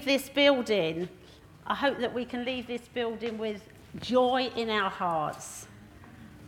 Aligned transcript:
leave 0.00 0.20
this 0.20 0.30
building, 0.30 1.08
I 1.66 1.74
hope 1.74 1.98
that 1.98 2.14
we 2.14 2.24
can 2.24 2.44
leave 2.44 2.66
this 2.66 2.88
building 2.94 3.36
with 3.36 3.60
joy 4.00 4.50
in 4.56 4.70
our 4.70 4.88
hearts 4.88 5.66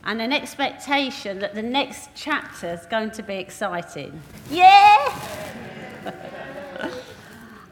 and 0.04 0.22
an 0.22 0.32
expectation 0.32 1.38
that 1.40 1.54
the 1.54 1.62
next 1.62 2.08
chapter 2.14 2.72
is 2.72 2.86
going 2.86 3.10
to 3.10 3.22
be 3.22 3.34
exciting. 3.34 4.20
Yeah! 4.50 5.20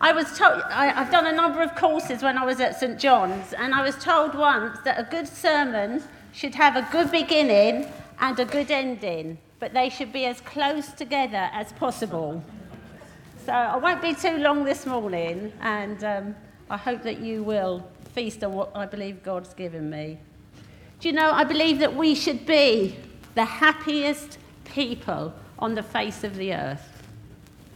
I 0.03 0.13
was 0.13 0.37
told, 0.37 0.63
I, 0.67 0.89
have 0.89 1.11
done 1.11 1.27
a 1.27 1.33
number 1.33 1.63
of 1.63 1.75
courses 1.75 2.23
when 2.23 2.37
I 2.37 2.45
was 2.45 2.61
at 2.61 2.79
St. 2.79 2.99
John's, 2.99 3.53
and 3.55 3.75
I 3.75 3.83
was 3.83 3.97
told 3.97 4.35
once 4.35 4.79
that 4.85 4.99
a 4.99 5.05
good 5.11 5.29
sermon 5.29 6.03
should 6.33 6.55
have 6.55 6.77
a 6.77 6.87
good 6.93 7.11
beginning 7.11 7.91
and 8.21 8.39
a 8.39 8.45
good 8.45 8.71
ending, 8.71 9.39
but 9.59 9.73
they 9.73 9.89
should 9.89 10.13
be 10.13 10.27
as 10.27 10.41
close 10.43 10.93
together 10.93 11.49
as 11.53 11.73
possible. 11.73 12.43
So 13.47 13.53
I 13.53 13.77
won't 13.77 14.03
be 14.03 14.13
too 14.13 14.37
long 14.37 14.65
this 14.65 14.85
morning, 14.85 15.51
and 15.63 16.05
um, 16.05 16.37
I 16.69 16.77
hope 16.77 17.03
that 17.05 17.21
you 17.21 17.43
will 17.43 17.89
feast 18.15 18.45
on 18.45 18.53
what 18.53 18.71
I 18.75 18.85
believe 18.85 19.23
God's 19.23 19.55
given 19.55 19.89
me. 19.89 20.19
Do 21.01 21.09
you 21.09 21.15
know, 21.15 21.31
I 21.31 21.45
believe 21.45 21.79
that 21.79 21.97
we 21.97 22.15
should 22.15 22.45
be 22.45 22.97
the 23.35 23.47
happiest 23.47 24.37
people 24.67 25.33
on 25.59 25.75
the 25.75 25.83
face 25.83 26.23
of 26.23 26.37
the 26.37 26.53
earth. 26.53 27.03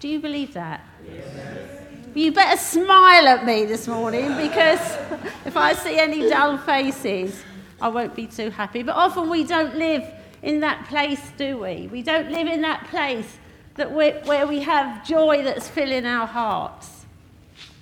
Do 0.00 0.08
you 0.08 0.20
believe 0.20 0.52
that? 0.52 0.84
Yes. 1.10 1.80
You 2.14 2.30
better 2.30 2.58
smile 2.58 3.26
at 3.26 3.46
me 3.46 3.64
this 3.64 3.88
morning 3.88 4.36
because 4.36 4.80
if 5.46 5.56
I 5.56 5.72
see 5.72 5.98
any 5.98 6.28
dull 6.28 6.58
faces, 6.58 7.42
I 7.80 7.88
won't 7.88 8.14
be 8.14 8.26
too 8.26 8.50
happy. 8.50 8.82
But 8.82 8.96
often 8.96 9.30
we 9.30 9.44
don't 9.44 9.76
live 9.76 10.04
in 10.42 10.60
that 10.60 10.86
place, 10.88 11.22
do 11.38 11.56
we? 11.56 11.88
We 11.90 12.02
don't 12.02 12.30
live 12.30 12.48
in 12.48 12.60
that 12.60 12.86
place 12.88 13.38
that 13.76 13.90
where 13.92 14.46
we 14.46 14.60
have 14.60 15.06
joy 15.06 15.42
that's 15.42 15.68
filling 15.68 16.06
our 16.06 16.26
hearts. 16.26 17.06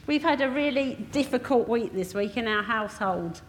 We've 0.06 0.22
had 0.22 0.40
a 0.40 0.50
really 0.50 0.94
difficult 1.12 1.68
week 1.68 1.92
this 1.92 2.14
week 2.14 2.36
in 2.36 2.48
our 2.48 2.62
household. 2.62 3.40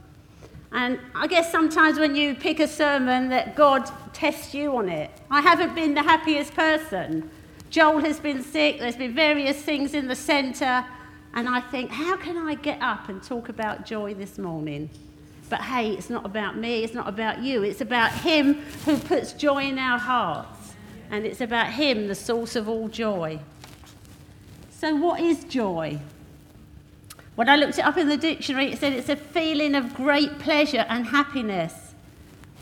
And 0.72 1.00
I 1.16 1.28
guess 1.28 1.52
sometimes 1.52 2.00
when 2.00 2.16
you 2.16 2.36
pick 2.36 2.60
a 2.60 2.68
sermon 2.68 3.30
that 3.30 3.56
God 3.56 3.90
tests 4.14 4.54
you 4.54 4.76
on 4.78 4.90
it. 4.90 5.12
I 5.30 5.42
haven't 5.42 5.76
been 5.76 5.94
the 5.94 6.04
happiest 6.04 6.54
person. 6.54 7.30
Joel 7.70 8.00
has 8.00 8.20
been 8.20 8.44
sick, 8.44 8.80
there's 8.80 8.96
been 8.96 9.16
various 9.16 9.58
things 9.58 9.96
in 9.96 10.08
the 10.08 10.16
centre, 10.16 10.86
and 11.34 11.50
I 11.50 11.60
think, 11.60 11.90
how 11.90 12.16
can 12.18 12.38
I 12.38 12.54
get 12.54 12.80
up 12.82 13.10
and 13.10 13.22
talk 13.24 13.50
about 13.50 13.86
joy 13.86 14.14
this 14.14 14.38
morning? 14.38 14.92
But 15.50 15.62
hey, 15.62 15.92
it's 15.92 16.10
not 16.10 16.24
about 16.26 16.56
me, 16.56 16.84
it's 16.84 16.94
not 16.94 17.10
about 17.10 17.42
you, 17.42 17.64
it's 17.64 17.82
about 17.82 18.12
Him 18.12 18.56
who 18.86 18.98
puts 18.98 19.34
joy 19.34 19.64
in 19.64 19.80
our 19.80 19.98
hearts, 19.98 20.63
and 21.14 21.28
it's 21.28 21.42
about 21.42 21.72
Him, 21.74 22.08
the 22.08 22.16
source 22.16 22.56
of 22.56 22.68
all 22.68 22.88
joy. 22.88 23.40
So, 24.72 24.96
what 24.96 25.20
is 25.20 25.44
joy? 25.44 26.00
When 27.36 27.48
I 27.48 27.56
looked 27.56 27.78
it 27.78 27.86
up 27.86 27.98
in 27.98 28.10
the 28.10 28.18
dictionary, 28.18 28.72
it 28.72 28.80
said 28.80 28.94
it's 28.94 29.10
a 29.10 29.16
feeling 29.16 29.76
of 29.76 29.94
great 29.94 30.40
pleasure 30.40 30.88
and 30.90 31.06
happiness. 31.06 31.94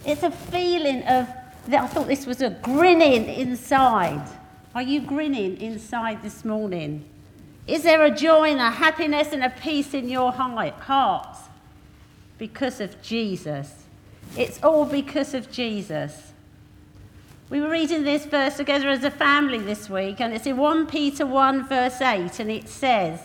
It's 0.06 0.24
a 0.24 0.32
feeling 0.32 1.02
of, 1.04 1.30
I 1.72 1.88
thought 1.88 2.08
this 2.08 2.26
was 2.26 2.42
a 2.42 2.50
grinning 2.50 3.30
inside. 3.30 4.28
Are 4.76 4.82
you 4.82 5.00
grinning 5.00 5.62
inside 5.62 6.22
this 6.22 6.44
morning? 6.44 7.06
Is 7.68 7.84
there 7.84 8.04
a 8.04 8.12
joy 8.12 8.52
and 8.52 8.60
a 8.60 8.70
happiness 8.70 9.32
and 9.32 9.46
a 9.46 9.50
peace 9.50 9.94
in 9.94 10.10
your 10.10 10.34
heart? 10.34 11.38
Because 12.38 12.82
of 12.82 13.02
Jesus. 13.02 13.86
It's 14.36 14.62
all 14.62 14.86
because 14.86 15.34
of 15.34 15.50
Jesus. 15.50 16.31
We 17.52 17.60
were 17.60 17.70
reading 17.70 18.06
this 18.06 18.26
verse 18.26 18.56
together 18.56 18.88
as 18.88 19.04
a 19.04 19.12
family 19.12 19.58
this 19.58 19.90
week, 19.90 20.22
and 20.22 20.34
it's 20.34 20.46
in 20.46 20.56
1 20.56 20.88
Peter 20.88 21.26
1, 21.26 21.68
verse 21.68 22.00
8, 22.00 22.40
and 22.40 22.50
it 22.50 22.70
says, 22.70 23.20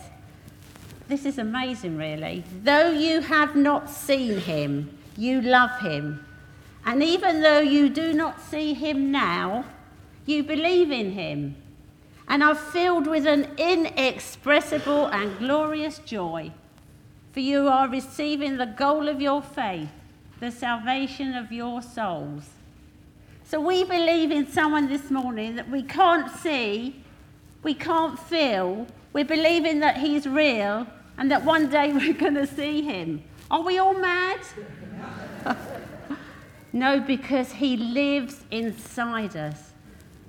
This 1.07 1.25
is 1.25 1.37
amazing, 1.37 1.95
really. 1.95 2.43
Though 2.61 2.89
you 2.89 3.21
have 3.21 3.55
not 3.55 3.89
seen 3.89 4.39
him, 4.39 4.97
you 5.15 5.39
love 5.39 5.79
him. 5.79 6.25
And 6.85 7.01
even 7.01 7.41
though 7.41 7.61
you 7.61 7.87
do 7.87 8.11
not 8.11 8.41
see 8.41 8.73
him 8.73 9.13
now, 9.13 9.63
you 10.25 10.43
believe 10.43 10.91
in 10.91 11.11
him 11.13 11.55
and 12.27 12.43
are 12.43 12.53
filled 12.53 13.07
with 13.07 13.25
an 13.25 13.47
inexpressible 13.57 15.05
and 15.05 15.39
glorious 15.39 15.99
joy, 15.99 16.51
for 17.31 17.39
you 17.39 17.69
are 17.69 17.87
receiving 17.87 18.57
the 18.57 18.65
goal 18.65 19.07
of 19.07 19.21
your 19.21 19.41
faith, 19.41 19.87
the 20.41 20.51
salvation 20.51 21.33
of 21.33 21.49
your 21.53 21.81
souls. 21.81 22.56
So 23.47 23.61
we 23.61 23.85
believe 23.85 24.29
in 24.29 24.45
someone 24.51 24.89
this 24.89 25.09
morning 25.09 25.55
that 25.55 25.69
we 25.69 25.81
can't 25.81 26.29
see, 26.39 27.01
we 27.63 27.73
can't 27.73 28.19
feel, 28.19 28.85
we're 29.13 29.23
believing 29.23 29.79
that 29.79 29.95
he's 29.95 30.27
real 30.27 30.85
and 31.17 31.31
that 31.31 31.45
one 31.45 31.69
day 31.69 31.93
we're 31.93 32.13
going 32.13 32.33
to 32.33 32.45
see 32.45 32.81
him. 32.81 33.23
Are 33.49 33.61
we 33.61 33.77
all 33.77 33.93
mad? 33.93 34.41
no, 36.73 36.99
because 36.99 37.53
he 37.53 37.77
lives 37.77 38.43
inside 38.51 39.37
us. 39.37 39.71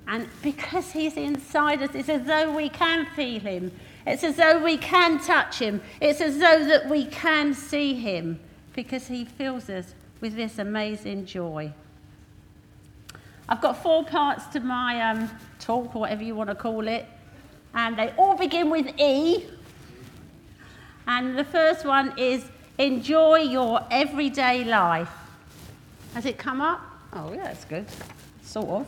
And 0.07 0.29
because 0.41 0.89
he's 0.91 1.17
inside 1.17 1.83
us, 1.83 1.89
it's 1.95 2.07
as 2.07 2.23
though 2.23 2.55
we 2.55 2.69
can 2.69 3.05
feel 3.17 3.41
him. 3.41 3.73
It's 4.07 4.23
as 4.23 4.37
though 4.37 4.63
we 4.63 4.77
can 4.77 5.19
touch 5.19 5.59
him. 5.59 5.81
It's 5.99 6.21
as 6.21 6.37
though 6.37 6.65
that 6.67 6.87
we 6.89 7.03
can 7.07 7.53
see 7.53 7.95
him 7.95 8.39
because 8.73 9.07
he 9.07 9.25
fills 9.25 9.69
us 9.69 9.93
with 10.21 10.37
this 10.37 10.57
amazing 10.57 11.25
joy. 11.25 11.73
I've 13.49 13.61
got 13.61 13.81
four 13.81 14.05
parts 14.05 14.45
to 14.53 14.59
my 14.59 15.01
um, 15.01 15.29
talk, 15.57 15.95
or 15.95 16.01
whatever 16.01 16.21
you 16.23 16.35
want 16.35 16.51
to 16.51 16.55
call 16.55 16.87
it, 16.87 17.07
and 17.73 17.97
they 17.97 18.13
all 18.15 18.37
begin 18.37 18.69
with 18.69 18.87
E. 18.99 19.47
And 21.07 21.35
the 21.35 21.43
first 21.43 21.83
one 21.83 22.13
is 22.15 22.45
enjoy 22.77 23.39
your 23.39 23.83
everyday 23.89 24.63
life. 24.63 25.09
Has 26.13 26.27
it 26.27 26.37
come 26.37 26.61
up? 26.61 26.79
Oh, 27.11 27.33
yeah, 27.33 27.45
that's 27.45 27.65
good. 27.65 27.87
Sort 28.43 28.67
of. 28.67 28.87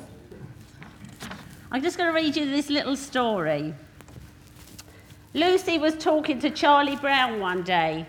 I'm 1.71 1.81
just 1.81 1.97
going 1.97 2.09
to 2.09 2.15
read 2.15 2.35
you 2.35 2.45
this 2.45 2.69
little 2.69 2.95
story. 2.95 3.73
Lucy 5.33 5.79
was 5.79 5.95
talking 5.95 6.37
to 6.39 6.51
Charlie 6.51 6.97
Brown 6.97 7.39
one 7.39 7.63
day. 7.63 8.05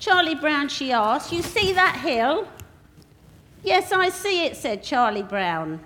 Charlie 0.00 0.34
Brown, 0.34 0.68
she 0.68 0.92
asked, 0.92 1.32
You 1.32 1.40
see 1.40 1.72
that 1.72 1.96
hill? 1.96 2.46
Yes, 3.66 3.90
I 3.90 4.10
see 4.10 4.44
it, 4.44 4.56
said 4.56 4.84
Charlie 4.84 5.24
Brown. 5.24 5.80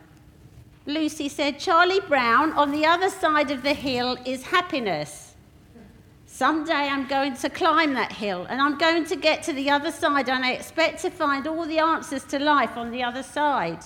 Lucy 0.84 1.30
said, 1.30 1.58
Charlie 1.58 2.00
Brown, 2.00 2.52
on 2.52 2.72
the 2.72 2.84
other 2.84 3.08
side 3.08 3.50
of 3.50 3.62
the 3.62 3.72
hill 3.72 4.18
is 4.26 4.42
happiness. 4.42 5.34
Someday 6.26 6.74
I'm 6.74 7.06
going 7.06 7.34
to 7.36 7.48
climb 7.48 7.94
that 7.94 8.12
hill 8.12 8.46
and 8.50 8.60
I'm 8.60 8.76
going 8.76 9.06
to 9.06 9.16
get 9.16 9.42
to 9.44 9.54
the 9.54 9.70
other 9.70 9.90
side 9.90 10.28
and 10.28 10.44
I 10.44 10.52
expect 10.52 11.00
to 11.02 11.10
find 11.10 11.46
all 11.46 11.64
the 11.64 11.78
answers 11.78 12.24
to 12.24 12.38
life 12.38 12.76
on 12.76 12.90
the 12.90 13.02
other 13.02 13.22
side. 13.22 13.82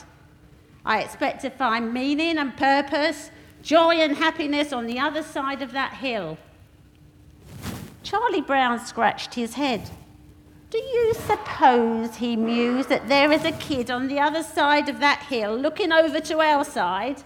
I 0.85 1.01
expect 1.01 1.43
to 1.43 1.51
find 1.51 1.95
meaning 1.95 2.37
and 2.39 2.57
purpose, 2.57 3.31
joy 3.63 3.95
and 3.95 4.17
happiness 4.17 4.73
on 4.73 4.87
the 4.87 4.99
other 4.99 5.23
side 5.23 5.63
of 5.63 5.71
that 5.71 5.95
hill. 5.95 6.37
Charlie 8.03 8.41
Brown 8.41 8.85
scratched 8.85 9.35
his 9.35 9.55
head. 9.55 9.89
Do 10.75 10.81
you 10.81 11.15
suppose, 11.15 12.17
he 12.17 12.35
mused, 12.35 12.89
that 12.89 13.07
there 13.07 13.31
is 13.31 13.45
a 13.45 13.53
kid 13.53 13.93
on 13.93 14.09
the 14.09 14.19
other 14.19 14.43
side 14.43 14.89
of 14.89 14.99
that 14.99 15.21
hill 15.21 15.57
looking 15.57 15.93
over 15.93 16.19
to 16.19 16.41
our 16.41 16.65
side 16.65 17.23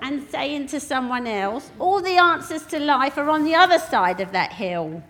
and 0.00 0.26
saying 0.30 0.68
to 0.68 0.80
someone 0.80 1.26
else, 1.26 1.70
All 1.78 2.00
the 2.00 2.16
answers 2.16 2.64
to 2.68 2.78
life 2.78 3.18
are 3.18 3.28
on 3.28 3.44
the 3.44 3.54
other 3.54 3.78
side 3.78 4.22
of 4.22 4.32
that 4.32 4.54
hill? 4.54 5.02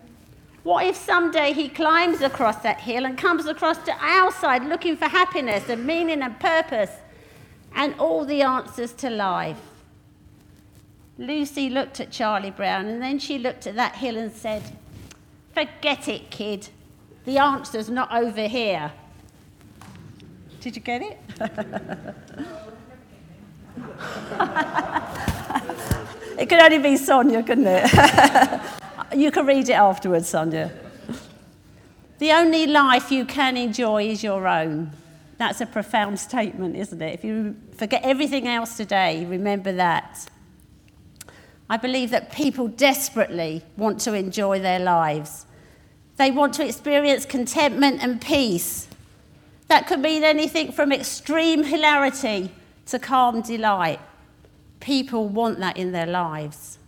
What 0.64 0.86
if 0.86 0.96
someday 0.96 1.52
he 1.52 1.68
climbs 1.68 2.20
across 2.20 2.56
that 2.64 2.80
hill 2.80 3.06
and 3.06 3.16
comes 3.16 3.46
across 3.46 3.78
to 3.84 3.92
our 3.92 4.32
side 4.32 4.64
looking 4.64 4.96
for 4.96 5.06
happiness 5.06 5.68
and 5.68 5.86
meaning 5.86 6.20
and 6.20 6.40
purpose 6.40 6.90
and 7.76 7.94
all 8.00 8.24
the 8.24 8.42
answers 8.42 8.92
to 8.94 9.08
life. 9.08 9.60
Lucy 11.16 11.70
looked 11.70 12.00
at 12.00 12.10
Charlie 12.10 12.50
Brown 12.50 12.86
and 12.86 13.00
then 13.00 13.20
she 13.20 13.38
looked 13.38 13.68
at 13.68 13.76
that 13.76 13.94
hill 13.94 14.16
and 14.16 14.32
said, 14.32 14.64
Forget 15.54 16.08
it, 16.08 16.32
kid. 16.32 16.70
The 17.28 17.36
answer's 17.36 17.90
not 17.90 18.10
over 18.10 18.48
here. 18.48 18.90
Did 20.62 20.76
you 20.76 20.80
get 20.80 21.02
it? 21.02 21.18
it 26.38 26.48
could 26.48 26.58
only 26.58 26.78
be 26.78 26.96
Sonia, 26.96 27.42
couldn't 27.42 27.66
it? 27.68 28.62
you 29.14 29.30
can 29.30 29.44
read 29.44 29.68
it 29.68 29.74
afterwards, 29.74 30.30
Sonia. 30.30 30.72
The 32.18 32.32
only 32.32 32.66
life 32.66 33.12
you 33.12 33.26
can 33.26 33.58
enjoy 33.58 34.08
is 34.08 34.22
your 34.22 34.48
own. 34.48 34.92
That's 35.36 35.60
a 35.60 35.66
profound 35.66 36.18
statement, 36.18 36.76
isn't 36.76 37.02
it? 37.02 37.12
If 37.12 37.24
you 37.24 37.56
forget 37.76 38.04
everything 38.04 38.48
else 38.48 38.78
today, 38.78 39.26
remember 39.26 39.72
that. 39.72 40.30
I 41.68 41.76
believe 41.76 42.08
that 42.08 42.32
people 42.32 42.68
desperately 42.68 43.62
want 43.76 44.00
to 44.00 44.14
enjoy 44.14 44.60
their 44.60 44.78
lives. 44.78 45.44
They 46.18 46.32
want 46.32 46.54
to 46.54 46.66
experience 46.66 47.24
contentment 47.24 48.02
and 48.02 48.20
peace. 48.20 48.88
That 49.68 49.86
could 49.86 50.00
mean 50.00 50.24
anything 50.24 50.72
from 50.72 50.92
extreme 50.92 51.62
hilarity 51.62 52.50
to 52.86 52.98
calm 52.98 53.40
delight. 53.40 54.00
People 54.80 55.28
want 55.28 55.60
that 55.60 55.76
in 55.76 55.92
their 55.92 56.06
lives. 56.06 56.78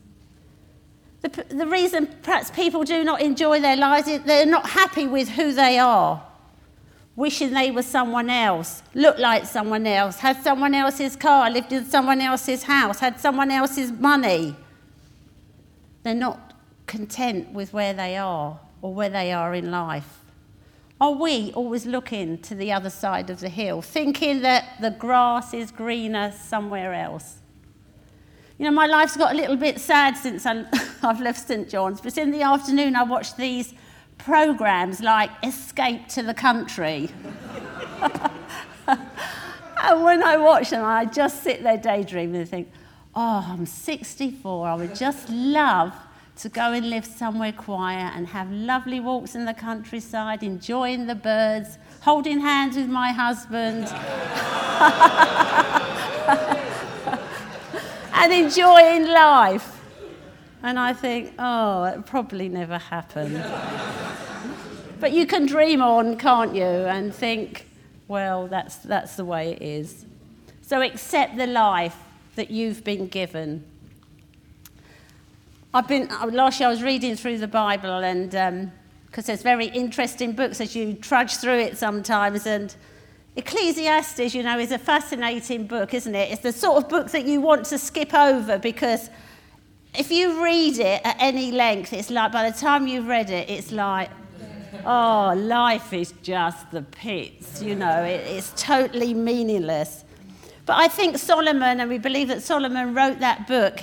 The, 1.21 1.29
the 1.49 1.67
reason 1.67 2.09
perhaps 2.23 2.51
people 2.51 2.83
do 2.83 3.05
not 3.05 3.21
enjoy 3.21 3.61
their 3.61 3.77
lives 3.77 4.09
is 4.09 4.23
they're 4.23 4.47
not 4.47 4.71
happy 4.71 5.07
with 5.07 5.29
who 5.29 5.53
they 5.53 5.79
are, 5.79 6.25
wishing 7.15 7.53
they 7.53 7.71
were 7.71 7.83
someone 7.83 8.31
else, 8.31 8.83
looked 8.95 9.21
like 9.21 9.45
someone 9.45 9.87
else, 9.87 10.17
had 10.17 10.43
someone 10.43 10.75
else's 10.75 11.15
car, 11.15 11.51
lived 11.51 11.73
in 11.73 11.85
someone 11.85 12.21
else's 12.21 12.65
house, 12.65 12.99
had 12.99 13.21
someone 13.21 13.51
else's 13.51 13.93
money. 13.93 14.57
They're 16.03 16.15
not 16.15 16.55
content 16.87 17.53
with 17.53 17.73
where 17.73 17.93
they 17.93 18.17
are 18.17 18.59
or 18.83 18.95
where 18.95 19.09
they 19.09 19.33
are 19.33 19.55
in 19.55 19.71
life. 19.71 20.21
Are 21.01 21.13
we 21.13 21.51
always 21.53 21.87
looking 21.87 22.39
to 22.39 22.55
the 22.55 22.73
other 22.73 22.91
side 22.91 23.31
of 23.31 23.41
the 23.41 23.49
hill, 23.49 23.81
thinking 23.81 24.43
that 24.43 24.81
the 24.81 24.91
grass 24.91 25.55
is 25.55 25.71
greener 25.71 26.33
somewhere 26.33 26.93
else? 26.93 27.39
You 28.59 28.67
know, 28.67 28.73
my 28.73 28.85
life's 28.85 29.17
got 29.17 29.33
a 29.33 29.35
little 29.35 29.57
bit 29.57 29.81
sad 29.81 30.19
since 30.19 30.45
I, 30.45 30.65
have 31.01 31.21
left 31.21 31.49
St 31.49 31.69
John's, 31.71 32.03
but 32.03 32.19
in 32.19 32.31
the 32.31 32.43
afternoon 32.43 32.95
I 32.95 33.05
watch 33.05 33.35
these 33.37 33.73
programs 34.19 35.01
like 35.01 35.31
Escape 35.43 36.09
to 36.09 36.23
the 36.23 36.35
Country. 36.35 37.09
and 38.87 40.05
when 40.05 40.23
I 40.23 40.37
watch 40.37 40.69
them, 40.69 40.85
I 40.85 41.07
just 41.07 41.43
sit 41.43 41.63
there 41.63 41.79
daydreaming 41.79 42.43
and 42.43 42.51
think, 42.51 42.71
oh, 43.15 43.47
I'm 43.49 43.65
64. 43.65 44.69
I 44.69 44.75
would 44.75 44.95
just 44.95 45.31
love 45.31 45.95
to 46.41 46.49
go 46.49 46.73
and 46.73 46.89
live 46.89 47.05
somewhere 47.05 47.53
quiet 47.53 48.15
and 48.17 48.27
have 48.29 48.51
lovely 48.51 48.99
walks 48.99 49.35
in 49.35 49.45
the 49.45 49.53
countryside, 49.53 50.43
enjoying 50.43 51.07
the 51.07 51.15
birds, 51.15 51.77
holding 52.01 52.41
hands 52.41 52.77
with 52.77 52.89
my 52.89 53.13
husband. 53.13 53.87
and 58.15 58.33
enjoying 58.33 59.07
life. 59.07 59.83
And 60.63 60.79
I 60.79 60.95
think, 60.95 61.35
oh, 61.39 61.85
it 61.85 62.07
probably 62.07 62.49
never 62.49 62.79
happened. 62.79 63.45
but 64.99 65.13
you 65.13 65.27
can 65.27 65.45
dream 65.45 65.83
on, 65.83 66.17
can't 66.17 66.55
you? 66.55 66.63
And 66.63 67.15
think, 67.15 67.69
well, 68.09 68.47
that's, 68.47 68.77
that's 68.77 69.17
the 69.17 69.27
way 69.27 69.53
it 69.53 69.63
is. 69.63 70.07
So 70.63 70.81
accept 70.81 71.37
the 71.37 71.47
life 71.47 71.99
that 72.37 72.51
you've 72.51 72.83
been 72.83 73.09
given. 73.09 73.65
I've 75.73 75.87
been, 75.87 76.11
uh, 76.11 76.27
last 76.33 76.59
year 76.59 76.69
I 76.69 76.73
was 76.73 76.83
reading 76.83 77.15
through 77.15 77.39
the 77.39 77.47
Bible, 77.47 78.03
and 78.03 78.31
because 78.31 79.25
um, 79.25 79.25
there's 79.25 79.43
very 79.43 79.67
interesting 79.67 80.33
books 80.33 80.61
as 80.61 80.75
you 80.75 80.95
trudge 80.95 81.37
through 81.37 81.61
it 81.61 81.79
sometimes, 81.79 82.45
and 82.45 82.75
Ecclesiastes, 83.37 84.35
you 84.35 84.43
know, 84.43 84.59
is 84.59 84.73
a 84.73 84.79
fascinating 84.79 85.69
book, 85.69 85.95
isn't 85.95 86.17
it? 86.17 86.33
It's 86.33 86.43
the 86.43 86.51
sort 86.51 86.83
of 86.83 86.89
book 86.89 87.13
that 87.13 87.25
you 87.25 87.41
want 87.41 87.67
to 87.67 87.79
skip 87.79 88.13
over 88.13 88.59
because 88.59 89.11
if 89.95 90.11
you 90.11 90.43
read 90.43 90.81
it 90.81 91.03
at 91.05 91.17
any 91.21 91.53
length, 91.53 91.93
it's 91.93 92.11
like 92.11 92.33
by 92.33 92.51
the 92.51 92.59
time 92.59 92.89
you've 92.89 93.07
read 93.07 93.31
it, 93.31 93.49
it's 93.49 93.71
like, 93.71 94.11
oh, 94.85 95.35
life 95.37 95.93
is 95.93 96.15
just 96.25 96.69
the 96.73 96.83
pits, 96.83 97.63
you 97.63 97.77
know, 97.77 98.03
it, 98.03 98.27
it's 98.27 98.53
totally 98.61 99.15
meaningless. 99.15 100.05
But 100.67 100.79
I 100.79 100.89
think 100.89 101.17
Solomon, 101.17 101.79
and 101.79 101.89
we 101.89 101.99
believe 101.99 102.27
that 102.27 102.43
Solomon 102.43 102.93
wrote 102.93 103.21
that 103.21 103.47
book, 103.47 103.81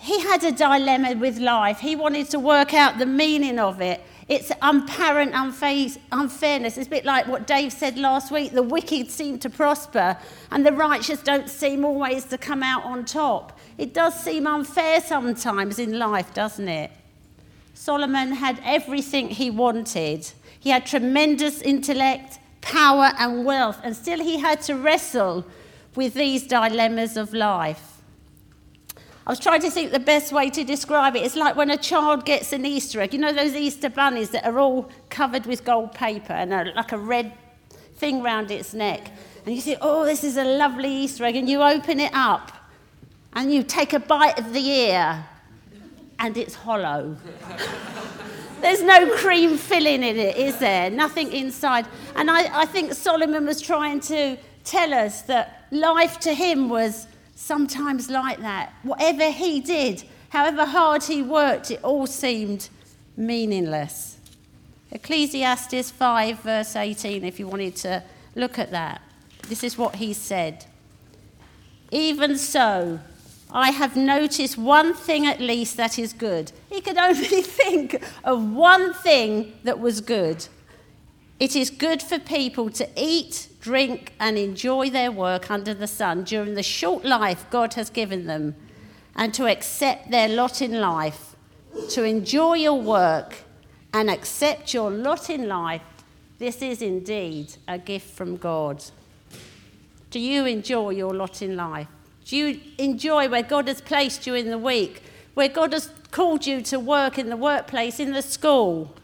he 0.00 0.18
had 0.20 0.42
a 0.44 0.50
dilemma 0.50 1.14
with 1.14 1.38
life. 1.38 1.78
He 1.80 1.94
wanted 1.94 2.30
to 2.30 2.38
work 2.38 2.72
out 2.72 2.98
the 2.98 3.04
meaning 3.04 3.58
of 3.58 3.82
it. 3.82 4.00
It's 4.28 4.50
apparent 4.62 5.34
unfairness. 5.34 6.78
It's 6.78 6.86
a 6.86 6.90
bit 6.90 7.04
like 7.04 7.26
what 7.26 7.46
Dave 7.46 7.70
said 7.70 7.98
last 7.98 8.32
week 8.32 8.52
the 8.52 8.62
wicked 8.62 9.10
seem 9.10 9.38
to 9.40 9.50
prosper, 9.50 10.16
and 10.50 10.64
the 10.64 10.72
righteous 10.72 11.20
don't 11.20 11.50
seem 11.50 11.84
always 11.84 12.24
to 12.26 12.38
come 12.38 12.62
out 12.62 12.82
on 12.84 13.04
top. 13.04 13.58
It 13.76 13.92
does 13.92 14.18
seem 14.18 14.46
unfair 14.46 15.02
sometimes 15.02 15.78
in 15.78 15.98
life, 15.98 16.32
doesn't 16.32 16.68
it? 16.68 16.92
Solomon 17.74 18.32
had 18.32 18.58
everything 18.64 19.28
he 19.28 19.50
wanted. 19.50 20.30
He 20.58 20.70
had 20.70 20.86
tremendous 20.86 21.60
intellect, 21.60 22.38
power, 22.62 23.12
and 23.18 23.44
wealth, 23.44 23.78
and 23.84 23.94
still 23.94 24.20
he 24.20 24.38
had 24.38 24.62
to 24.62 24.76
wrestle 24.76 25.44
with 25.94 26.14
these 26.14 26.46
dilemmas 26.46 27.18
of 27.18 27.34
life. 27.34 27.89
I 29.26 29.30
was 29.30 29.38
trying 29.38 29.60
to 29.60 29.70
think 29.70 29.92
the 29.92 30.00
best 30.00 30.32
way 30.32 30.48
to 30.50 30.64
describe 30.64 31.14
it. 31.14 31.22
It's 31.22 31.36
like 31.36 31.54
when 31.54 31.70
a 31.70 31.76
child 31.76 32.24
gets 32.24 32.52
an 32.52 32.64
Easter 32.64 33.00
egg. 33.00 33.12
You 33.12 33.20
know 33.20 33.32
those 33.32 33.54
Easter 33.54 33.90
bunnies 33.90 34.30
that 34.30 34.46
are 34.46 34.58
all 34.58 34.90
covered 35.10 35.44
with 35.46 35.64
gold 35.64 35.92
paper 35.92 36.32
and 36.32 36.52
are 36.52 36.72
like 36.74 36.92
a 36.92 36.98
red 36.98 37.32
thing 37.96 38.22
round 38.22 38.50
its 38.50 38.72
neck. 38.72 39.10
And 39.44 39.54
you 39.54 39.60
think, 39.60 39.78
oh, 39.82 40.04
this 40.04 40.24
is 40.24 40.36
a 40.36 40.44
lovely 40.44 40.90
Easter 40.90 41.24
egg. 41.24 41.36
And 41.36 41.48
you 41.48 41.62
open 41.62 42.00
it 42.00 42.12
up 42.14 42.50
and 43.34 43.52
you 43.52 43.62
take 43.62 43.92
a 43.92 44.00
bite 44.00 44.38
of 44.38 44.52
the 44.52 44.66
ear 44.66 45.24
and 46.18 46.36
it's 46.36 46.54
hollow. 46.54 47.16
There's 48.60 48.82
no 48.82 49.10
cream 49.16 49.56
filling 49.56 50.02
in 50.02 50.16
it, 50.16 50.36
is 50.36 50.58
there? 50.58 50.90
Nothing 50.90 51.32
inside. 51.32 51.86
And 52.16 52.30
I, 52.30 52.60
I 52.60 52.66
think 52.66 52.92
Solomon 52.92 53.46
was 53.46 53.60
trying 53.60 54.00
to 54.00 54.36
tell 54.64 54.92
us 54.92 55.22
that 55.22 55.66
life 55.70 56.18
to 56.20 56.34
him 56.34 56.68
was 56.68 57.06
sometimes 57.40 58.10
like 58.10 58.38
that. 58.40 58.74
Whatever 58.82 59.30
he 59.30 59.60
did, 59.60 60.04
however 60.28 60.66
hard 60.66 61.02
he 61.04 61.22
worked, 61.22 61.70
it 61.70 61.82
all 61.82 62.06
seemed 62.06 62.68
meaningless. 63.16 64.18
Ecclesiastes 64.92 65.90
5, 65.90 66.40
verse 66.40 66.76
18, 66.76 67.24
if 67.24 67.40
you 67.40 67.48
wanted 67.48 67.76
to 67.76 68.02
look 68.34 68.58
at 68.58 68.70
that. 68.72 69.00
This 69.48 69.64
is 69.64 69.78
what 69.78 69.96
he 69.96 70.12
said. 70.12 70.66
Even 71.90 72.36
so, 72.36 73.00
I 73.50 73.70
have 73.70 73.96
noticed 73.96 74.58
one 74.58 74.92
thing 74.94 75.26
at 75.26 75.40
least 75.40 75.76
that 75.78 75.98
is 75.98 76.12
good. 76.12 76.52
He 76.68 76.80
could 76.80 76.98
only 77.08 77.42
think 77.42 78.02
of 78.22 78.52
one 78.52 78.92
thing 78.92 79.54
that 79.64 79.80
was 79.80 80.00
good. 80.02 80.46
It 81.40 81.56
is 81.56 81.70
good 81.70 82.02
for 82.02 82.18
people 82.18 82.68
to 82.68 82.86
eat, 82.96 83.48
drink, 83.62 84.12
and 84.20 84.36
enjoy 84.36 84.90
their 84.90 85.10
work 85.10 85.50
under 85.50 85.72
the 85.72 85.86
sun 85.86 86.24
during 86.24 86.54
the 86.54 86.62
short 86.62 87.02
life 87.02 87.46
God 87.48 87.72
has 87.74 87.88
given 87.88 88.26
them, 88.26 88.54
and 89.16 89.32
to 89.32 89.46
accept 89.46 90.10
their 90.10 90.28
lot 90.28 90.60
in 90.60 90.80
life, 90.82 91.34
to 91.92 92.04
enjoy 92.04 92.56
your 92.56 92.78
work 92.78 93.38
and 93.94 94.10
accept 94.10 94.74
your 94.74 94.90
lot 94.90 95.30
in 95.30 95.48
life. 95.48 95.80
This 96.38 96.60
is 96.60 96.82
indeed 96.82 97.54
a 97.66 97.78
gift 97.78 98.14
from 98.14 98.36
God. 98.36 98.84
Do 100.10 100.20
you 100.20 100.44
enjoy 100.44 100.90
your 100.90 101.14
lot 101.14 101.40
in 101.40 101.56
life? 101.56 101.88
Do 102.26 102.36
you 102.36 102.60
enjoy 102.76 103.30
where 103.30 103.42
God 103.42 103.66
has 103.66 103.80
placed 103.80 104.26
you 104.26 104.34
in 104.34 104.50
the 104.50 104.58
week, 104.58 105.02
where 105.32 105.48
God 105.48 105.72
has 105.72 105.90
called 106.10 106.46
you 106.46 106.60
to 106.62 106.78
work 106.78 107.18
in 107.18 107.30
the 107.30 107.36
workplace, 107.36 107.98
in 107.98 108.12
the 108.12 108.20
school? 108.20 108.94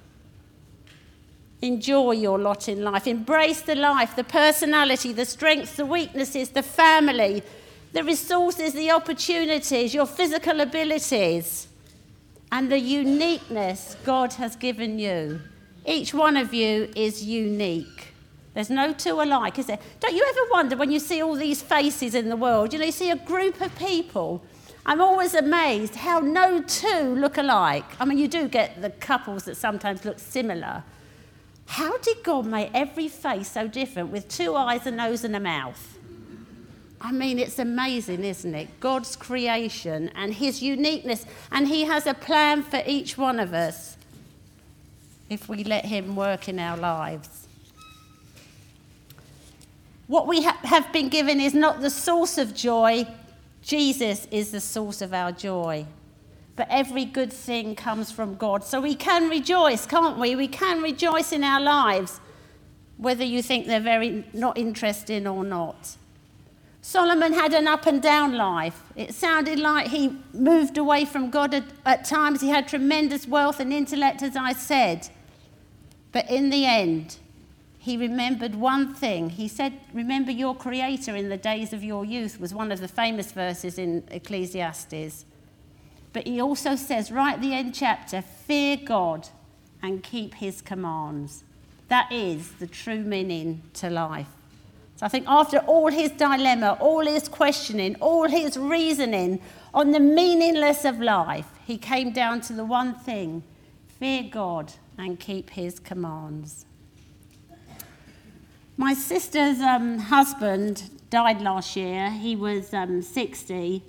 Enjoy 1.66 2.12
your 2.12 2.38
lot 2.38 2.68
in 2.68 2.82
life. 2.82 3.06
Embrace 3.06 3.62
the 3.62 3.74
life, 3.74 4.14
the 4.14 4.24
personality, 4.24 5.12
the 5.12 5.24
strengths, 5.24 5.76
the 5.76 5.84
weaknesses, 5.84 6.50
the 6.50 6.62
family, 6.62 7.42
the 7.92 8.04
resources, 8.04 8.72
the 8.72 8.90
opportunities, 8.90 9.92
your 9.92 10.06
physical 10.06 10.60
abilities, 10.60 11.68
and 12.52 12.70
the 12.70 12.78
uniqueness 12.78 13.96
God 14.04 14.32
has 14.34 14.54
given 14.54 14.98
you. 14.98 15.40
Each 15.84 16.14
one 16.14 16.36
of 16.36 16.54
you 16.54 16.88
is 16.94 17.24
unique. 17.24 18.12
There's 18.54 18.70
no 18.70 18.92
two 18.92 19.20
alike, 19.20 19.58
is 19.58 19.66
there? 19.66 19.78
Don't 20.00 20.14
you 20.14 20.24
ever 20.28 20.40
wonder 20.52 20.76
when 20.76 20.90
you 20.90 20.98
see 20.98 21.22
all 21.22 21.34
these 21.34 21.60
faces 21.60 22.14
in 22.14 22.28
the 22.28 22.36
world? 22.36 22.72
You 22.72 22.78
know, 22.78 22.86
you 22.86 22.92
see 22.92 23.10
a 23.10 23.16
group 23.16 23.60
of 23.60 23.76
people. 23.76 24.42
I'm 24.86 25.00
always 25.00 25.34
amazed 25.34 25.96
how 25.96 26.20
no 26.20 26.62
two 26.62 27.16
look 27.16 27.38
alike. 27.38 27.84
I 28.00 28.04
mean, 28.04 28.18
you 28.18 28.28
do 28.28 28.46
get 28.48 28.80
the 28.80 28.90
couples 28.90 29.44
that 29.44 29.56
sometimes 29.56 30.04
look 30.04 30.18
similar, 30.18 30.84
how 31.66 31.98
did 31.98 32.22
God 32.22 32.46
make 32.46 32.70
every 32.72 33.08
face 33.08 33.50
so 33.50 33.66
different 33.66 34.10
with 34.10 34.28
two 34.28 34.54
eyes, 34.54 34.86
a 34.86 34.90
nose, 34.90 35.24
and 35.24 35.34
a 35.34 35.40
mouth? 35.40 35.98
I 37.00 37.12
mean, 37.12 37.38
it's 37.38 37.58
amazing, 37.58 38.24
isn't 38.24 38.54
it? 38.54 38.80
God's 38.80 39.16
creation 39.16 40.10
and 40.14 40.34
His 40.34 40.62
uniqueness, 40.62 41.26
and 41.50 41.68
He 41.68 41.84
has 41.84 42.06
a 42.06 42.14
plan 42.14 42.62
for 42.62 42.82
each 42.86 43.18
one 43.18 43.38
of 43.38 43.52
us 43.52 43.96
if 45.28 45.48
we 45.48 45.64
let 45.64 45.84
Him 45.84 46.16
work 46.16 46.48
in 46.48 46.58
our 46.58 46.76
lives. 46.76 47.48
What 50.06 50.28
we 50.28 50.44
ha- 50.44 50.58
have 50.62 50.92
been 50.92 51.08
given 51.08 51.40
is 51.40 51.52
not 51.52 51.80
the 51.80 51.90
source 51.90 52.38
of 52.38 52.54
joy, 52.54 53.06
Jesus 53.60 54.28
is 54.30 54.52
the 54.52 54.60
source 54.60 55.02
of 55.02 55.12
our 55.12 55.32
joy 55.32 55.84
but 56.56 56.66
every 56.70 57.04
good 57.04 57.32
thing 57.32 57.76
comes 57.76 58.10
from 58.10 58.36
God. 58.36 58.64
So 58.64 58.80
we 58.80 58.94
can 58.94 59.28
rejoice, 59.28 59.86
can't 59.86 60.18
we? 60.18 60.34
We 60.34 60.48
can 60.48 60.82
rejoice 60.82 61.30
in 61.30 61.44
our 61.44 61.60
lives, 61.60 62.18
whether 62.96 63.24
you 63.24 63.42
think 63.42 63.66
they're 63.66 63.78
very 63.78 64.24
not 64.32 64.56
interesting 64.56 65.26
or 65.26 65.44
not. 65.44 65.96
Solomon 66.80 67.32
had 67.32 67.52
an 67.52 67.66
up 67.66 67.86
and 67.86 68.00
down 68.00 68.36
life. 68.36 68.80
It 68.94 69.12
sounded 69.12 69.58
like 69.58 69.88
he 69.88 70.16
moved 70.32 70.78
away 70.78 71.04
from 71.04 71.30
God 71.30 71.52
at, 71.52 71.64
at 71.84 72.04
times. 72.04 72.40
He 72.40 72.48
had 72.48 72.68
tremendous 72.68 73.26
wealth 73.26 73.60
and 73.60 73.72
intellect, 73.72 74.22
as 74.22 74.36
I 74.36 74.52
said. 74.52 75.08
But 76.12 76.30
in 76.30 76.48
the 76.48 76.64
end, 76.64 77.18
he 77.78 77.96
remembered 77.96 78.54
one 78.54 78.94
thing. 78.94 79.30
He 79.30 79.48
said, 79.48 79.74
Remember 79.92 80.30
your 80.30 80.54
Creator 80.54 81.16
in 81.16 81.28
the 81.28 81.36
days 81.36 81.72
of 81.72 81.84
your 81.84 82.04
youth, 82.04 82.40
was 82.40 82.54
one 82.54 82.72
of 82.72 82.80
the 82.80 82.88
famous 82.88 83.32
verses 83.32 83.78
in 83.78 84.04
Ecclesiastes. 84.10 85.24
But 86.16 86.26
he 86.26 86.40
also 86.40 86.76
says, 86.76 87.12
right 87.12 87.34
at 87.34 87.42
the 87.42 87.52
end 87.52 87.74
chapter, 87.74 88.22
fear 88.22 88.78
God 88.82 89.28
and 89.82 90.02
keep 90.02 90.32
his 90.32 90.62
commands. 90.62 91.44
That 91.88 92.10
is 92.10 92.52
the 92.52 92.66
true 92.66 93.00
meaning 93.00 93.60
to 93.74 93.90
life. 93.90 94.30
So 94.96 95.04
I 95.04 95.10
think 95.10 95.26
after 95.28 95.58
all 95.58 95.88
his 95.88 96.12
dilemma, 96.12 96.78
all 96.80 97.04
his 97.04 97.28
questioning, 97.28 97.96
all 97.96 98.30
his 98.30 98.56
reasoning 98.56 99.42
on 99.74 99.90
the 99.90 100.00
meaningless 100.00 100.86
of 100.86 101.02
life, 101.02 101.50
he 101.66 101.76
came 101.76 102.12
down 102.12 102.40
to 102.48 102.54
the 102.54 102.64
one 102.64 102.94
thing 102.94 103.42
fear 103.98 104.22
God 104.22 104.72
and 104.96 105.20
keep 105.20 105.50
his 105.50 105.78
commands. 105.78 106.64
My 108.78 108.94
sister's 108.94 109.60
um, 109.60 109.98
husband 109.98 110.88
died 111.10 111.42
last 111.42 111.76
year. 111.76 112.08
He 112.08 112.36
was 112.36 112.72
um, 112.72 113.02
60. 113.02 113.82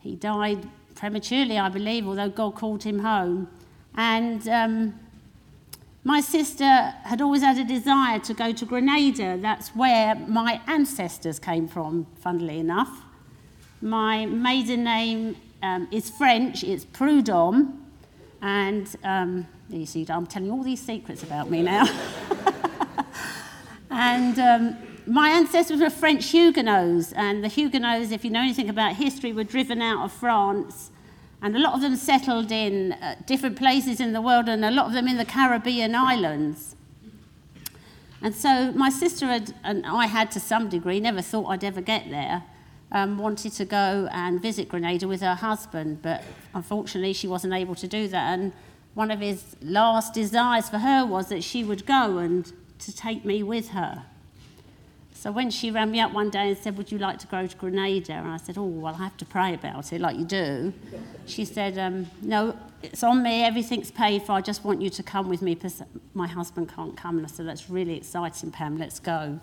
He 0.00 0.16
died 0.16 0.66
prematurely, 0.94 1.58
I 1.58 1.68
believe, 1.68 2.06
although 2.06 2.28
God 2.28 2.54
called 2.54 2.82
him 2.82 3.00
home. 3.00 3.48
And 3.96 4.46
um, 4.48 5.00
my 6.02 6.20
sister 6.20 6.64
had 6.64 7.20
always 7.20 7.42
had 7.42 7.58
a 7.58 7.64
desire 7.64 8.18
to 8.20 8.34
go 8.34 8.52
to 8.52 8.64
Grenada. 8.64 9.38
That's 9.40 9.70
where 9.70 10.14
my 10.14 10.60
ancestors 10.66 11.38
came 11.38 11.68
from, 11.68 12.06
funnily 12.20 12.58
enough. 12.58 13.02
My 13.80 14.26
maiden 14.26 14.84
name 14.84 15.36
um, 15.62 15.88
is 15.90 16.10
French, 16.10 16.62
it's 16.64 16.84
Prudhomme. 16.84 17.80
And 18.42 18.94
um, 19.02 19.46
you 19.70 19.86
see, 19.86 20.06
I'm 20.08 20.26
telling 20.26 20.48
you 20.48 20.54
all 20.54 20.62
these 20.62 20.82
secrets 20.82 21.22
about 21.22 21.50
me 21.50 21.62
now. 21.62 21.86
and 23.90 24.38
um, 24.38 24.76
my 25.06 25.30
ancestors 25.30 25.80
were 25.80 25.90
French 25.90 26.30
Huguenots, 26.30 27.12
and 27.12 27.44
the 27.44 27.48
Huguenots, 27.48 28.10
if 28.10 28.24
you 28.24 28.30
know 28.30 28.40
anything 28.40 28.68
about 28.68 28.96
history, 28.96 29.32
were 29.32 29.44
driven 29.44 29.82
out 29.82 30.04
of 30.04 30.12
France 30.12 30.90
and 31.44 31.54
a 31.54 31.58
lot 31.58 31.74
of 31.74 31.82
them 31.82 31.94
settled 31.94 32.50
in 32.50 32.92
uh, 32.92 33.16
different 33.26 33.54
places 33.58 34.00
in 34.00 34.14
the 34.14 34.22
world, 34.22 34.48
and 34.48 34.64
a 34.64 34.70
lot 34.70 34.86
of 34.86 34.94
them 34.94 35.06
in 35.06 35.18
the 35.18 35.26
Caribbean 35.26 35.94
islands. 35.94 36.74
And 38.22 38.34
so 38.34 38.72
my 38.72 38.88
sister 38.88 39.26
had, 39.26 39.54
and 39.62 39.84
I 39.84 40.06
had 40.06 40.30
to 40.30 40.40
some 40.40 40.70
degree, 40.70 41.00
never 41.00 41.20
thought 41.20 41.50
I'd 41.50 41.62
ever 41.62 41.82
get 41.82 42.08
there, 42.08 42.44
um, 42.92 43.18
wanted 43.18 43.52
to 43.52 43.66
go 43.66 44.08
and 44.10 44.40
visit 44.40 44.70
Grenada 44.70 45.06
with 45.06 45.20
her 45.20 45.34
husband, 45.34 46.00
but 46.00 46.24
unfortunately 46.54 47.12
she 47.12 47.28
wasn't 47.28 47.52
able 47.52 47.74
to 47.74 47.86
do 47.86 48.08
that. 48.08 48.32
And 48.38 48.54
one 48.94 49.10
of 49.10 49.20
his 49.20 49.54
last 49.60 50.14
desires 50.14 50.70
for 50.70 50.78
her 50.78 51.04
was 51.04 51.28
that 51.28 51.44
she 51.44 51.62
would 51.62 51.84
go 51.84 52.16
and 52.16 52.50
to 52.78 52.96
take 52.96 53.26
me 53.26 53.42
with 53.42 53.68
her. 53.68 54.06
So 55.24 55.32
when 55.32 55.50
she 55.50 55.70
rang 55.70 55.90
me 55.90 56.00
up 56.00 56.12
one 56.12 56.28
day 56.28 56.50
and 56.50 56.58
said, 56.58 56.76
Would 56.76 56.92
you 56.92 56.98
like 56.98 57.18
to 57.20 57.26
go 57.26 57.46
to 57.46 57.56
Grenada? 57.56 58.12
And 58.12 58.28
I 58.28 58.36
said, 58.36 58.58
Oh, 58.58 58.66
well, 58.66 58.94
I 58.94 59.04
have 59.04 59.16
to 59.16 59.24
pray 59.24 59.54
about 59.54 59.90
it, 59.90 59.98
like 59.98 60.18
you 60.18 60.26
do. 60.26 60.70
She 61.24 61.46
said, 61.46 61.78
um, 61.78 62.10
No, 62.20 62.54
it's 62.82 63.02
on 63.02 63.22
me, 63.22 63.42
everything's 63.42 63.90
paid 63.90 64.24
for. 64.24 64.32
I 64.32 64.42
just 64.42 64.66
want 64.66 64.82
you 64.82 64.90
to 64.90 65.02
come 65.02 65.30
with 65.30 65.40
me 65.40 65.54
because 65.54 65.82
my 66.12 66.26
husband 66.26 66.70
can't 66.76 66.94
come. 66.94 67.16
And 67.16 67.26
I 67.26 67.30
said, 67.30 67.46
That's 67.46 67.70
really 67.70 67.96
exciting, 67.96 68.50
Pam, 68.50 68.76
let's 68.76 69.00
go. 69.00 69.40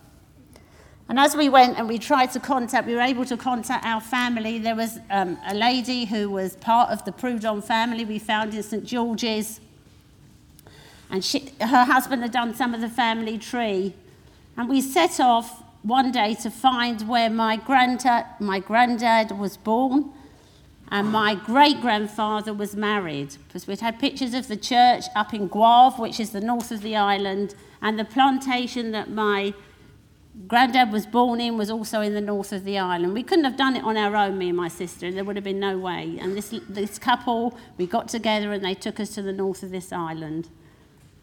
And 1.10 1.18
as 1.18 1.36
we 1.36 1.50
went 1.50 1.80
and 1.80 1.88
we 1.88 1.98
tried 1.98 2.32
to 2.34 2.40
contact, 2.40 2.86
we 2.86 2.94
were 2.94 3.02
able 3.02 3.26
to 3.26 3.36
contact 3.36 3.84
our 3.84 4.02
family. 4.02 4.60
There 4.60 4.76
was 4.76 5.00
um, 5.10 5.40
a 5.48 5.56
lady 5.56 6.06
who 6.06 6.30
was 6.30 6.58
part 6.58 6.92
of 6.92 7.04
the 7.06 7.12
Prudhomme 7.12 7.64
family 7.64 8.06
we 8.06 8.20
found 8.20 8.54
in 8.54 8.62
St 8.62 8.86
George's. 8.86 9.60
And 11.10 11.26
she, 11.26 11.52
her 11.60 11.86
husband 11.86 12.22
had 12.22 12.32
done 12.32 12.54
some 12.54 12.76
of 12.76 12.82
the 12.82 12.90
family 12.90 13.40
tree. 13.40 13.96
And 14.56 14.70
we 14.70 14.80
set 14.80 15.20
off 15.20 15.61
one 15.84 16.12
day 16.12 16.36
to 16.36 16.50
find 16.52 17.08
where 17.08 17.30
my 17.30 17.56
granddad, 17.56 18.26
my 18.40 18.60
granddad 18.60 19.38
was 19.38 19.58
born 19.58 20.12
and 20.92 21.10
my 21.10 21.34
great 21.34 21.80
grandfather 21.80 22.54
was 22.54 22.76
married 22.76 23.38
because 23.48 23.66
we'd 23.66 23.80
had 23.80 23.98
pictures 23.98 24.34
of 24.34 24.48
the 24.48 24.58
church 24.58 25.06
up 25.16 25.34
in 25.34 25.50
Gouyave, 25.50 25.98
which 25.98 26.20
is 26.20 26.32
the 26.32 26.42
north 26.42 26.70
of 26.70 26.82
the 26.82 26.98
island, 26.98 27.56
and 27.82 27.98
the 27.98 28.04
plantation 28.04 28.92
that 28.92 29.10
my 29.10 29.54
granddad 30.48 30.92
was 30.92 31.06
born 31.06 31.40
in 31.40 31.58
was 31.58 31.70
also 31.70 32.02
in 32.02 32.14
the 32.14 32.22
north 32.22 32.52
of 32.52 32.66
the 32.66 32.78
island. 32.78 33.14
We 33.14 33.24
couldn't 33.24 33.46
have 33.46 33.58
done 33.58 33.78
it 33.78 33.84
on 33.86 33.96
our 33.96 34.16
own, 34.16 34.38
me 34.38 34.50
and 34.50 34.58
my 34.58 34.68
sister, 34.68 35.12
there 35.12 35.24
would 35.24 35.38
have 35.38 35.46
been 35.46 35.60
no 35.60 35.78
way. 35.78 36.18
And 36.20 36.36
this, 36.36 36.54
this 36.68 37.00
couple, 37.00 37.58
we 37.78 37.88
got 37.88 38.10
together 38.10 38.52
and 38.52 38.64
they 38.64 38.74
took 38.74 39.00
us 39.00 39.16
to 39.16 39.22
the 39.22 39.34
north 39.34 39.64
of 39.64 39.72
this 39.72 39.94
island. 39.94 40.50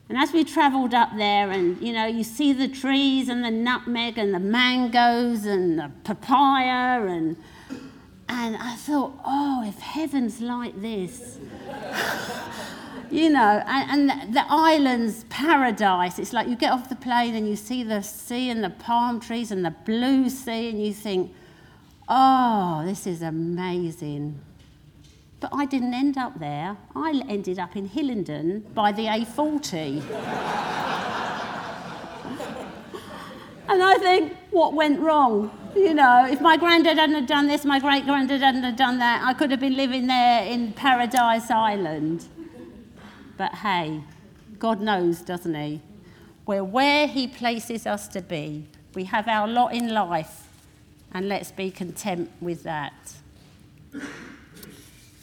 And 0.08 0.16
as 0.16 0.32
we 0.32 0.42
travelled 0.42 0.94
up 0.94 1.10
there, 1.16 1.50
and 1.50 1.80
you 1.82 1.92
know, 1.92 2.06
you 2.06 2.24
see 2.24 2.52
the 2.52 2.68
trees 2.68 3.28
and 3.28 3.44
the 3.44 3.50
nutmeg 3.50 4.16
and 4.16 4.32
the 4.32 4.40
mangoes 4.40 5.44
and 5.44 5.78
the 5.78 5.90
papaya, 6.02 7.04
and, 7.06 7.36
and 8.28 8.56
I 8.56 8.74
thought, 8.76 9.12
oh, 9.26 9.62
if 9.66 9.78
heaven's 9.78 10.40
like 10.40 10.80
this. 10.80 11.38
you 13.10 13.28
know, 13.28 13.62
and, 13.66 14.10
and 14.10 14.28
the, 14.28 14.32
the 14.32 14.46
island's 14.48 15.24
paradise. 15.24 16.18
It's 16.18 16.32
like 16.32 16.48
you 16.48 16.56
get 16.56 16.72
off 16.72 16.88
the 16.88 16.96
plane 16.96 17.34
and 17.34 17.46
you 17.46 17.56
see 17.56 17.82
the 17.82 18.02
sea 18.02 18.48
and 18.48 18.64
the 18.64 18.70
palm 18.70 19.20
trees 19.20 19.50
and 19.50 19.62
the 19.62 19.74
blue 19.84 20.30
sea, 20.30 20.70
and 20.70 20.82
you 20.82 20.94
think, 20.94 21.34
oh, 22.08 22.82
this 22.86 23.06
is 23.06 23.20
amazing. 23.20 24.40
But 25.40 25.50
I 25.52 25.66
didn't 25.66 25.94
end 25.94 26.18
up 26.18 26.38
there. 26.40 26.76
I 26.96 27.22
ended 27.28 27.58
up 27.58 27.76
in 27.76 27.86
Hillingdon 27.86 28.60
by 28.74 28.90
the 28.90 29.04
A40. 29.04 30.02
and 33.68 33.82
I 33.82 33.98
think, 34.00 34.36
what 34.50 34.74
went 34.74 34.98
wrong? 34.98 35.50
You 35.76 35.94
know, 35.94 36.26
if 36.26 36.40
my 36.40 36.56
granddad 36.56 36.98
hadn't 36.98 37.26
done 37.26 37.46
this, 37.46 37.64
my 37.64 37.78
great 37.78 38.04
granddad 38.04 38.40
hadn't 38.40 38.76
done 38.76 38.98
that, 38.98 39.22
I 39.24 39.32
could 39.32 39.52
have 39.52 39.60
been 39.60 39.76
living 39.76 40.08
there 40.08 40.44
in 40.44 40.72
Paradise 40.72 41.50
Island. 41.50 42.26
But 43.36 43.54
hey, 43.56 44.02
God 44.58 44.80
knows, 44.80 45.20
doesn't 45.20 45.54
He? 45.54 45.82
We're 46.46 46.64
where 46.64 47.06
He 47.06 47.28
places 47.28 47.86
us 47.86 48.08
to 48.08 48.20
be. 48.20 48.66
We 48.94 49.04
have 49.04 49.28
our 49.28 49.46
lot 49.46 49.72
in 49.72 49.94
life, 49.94 50.48
and 51.12 51.28
let's 51.28 51.52
be 51.52 51.70
content 51.70 52.32
with 52.40 52.64
that. 52.64 53.14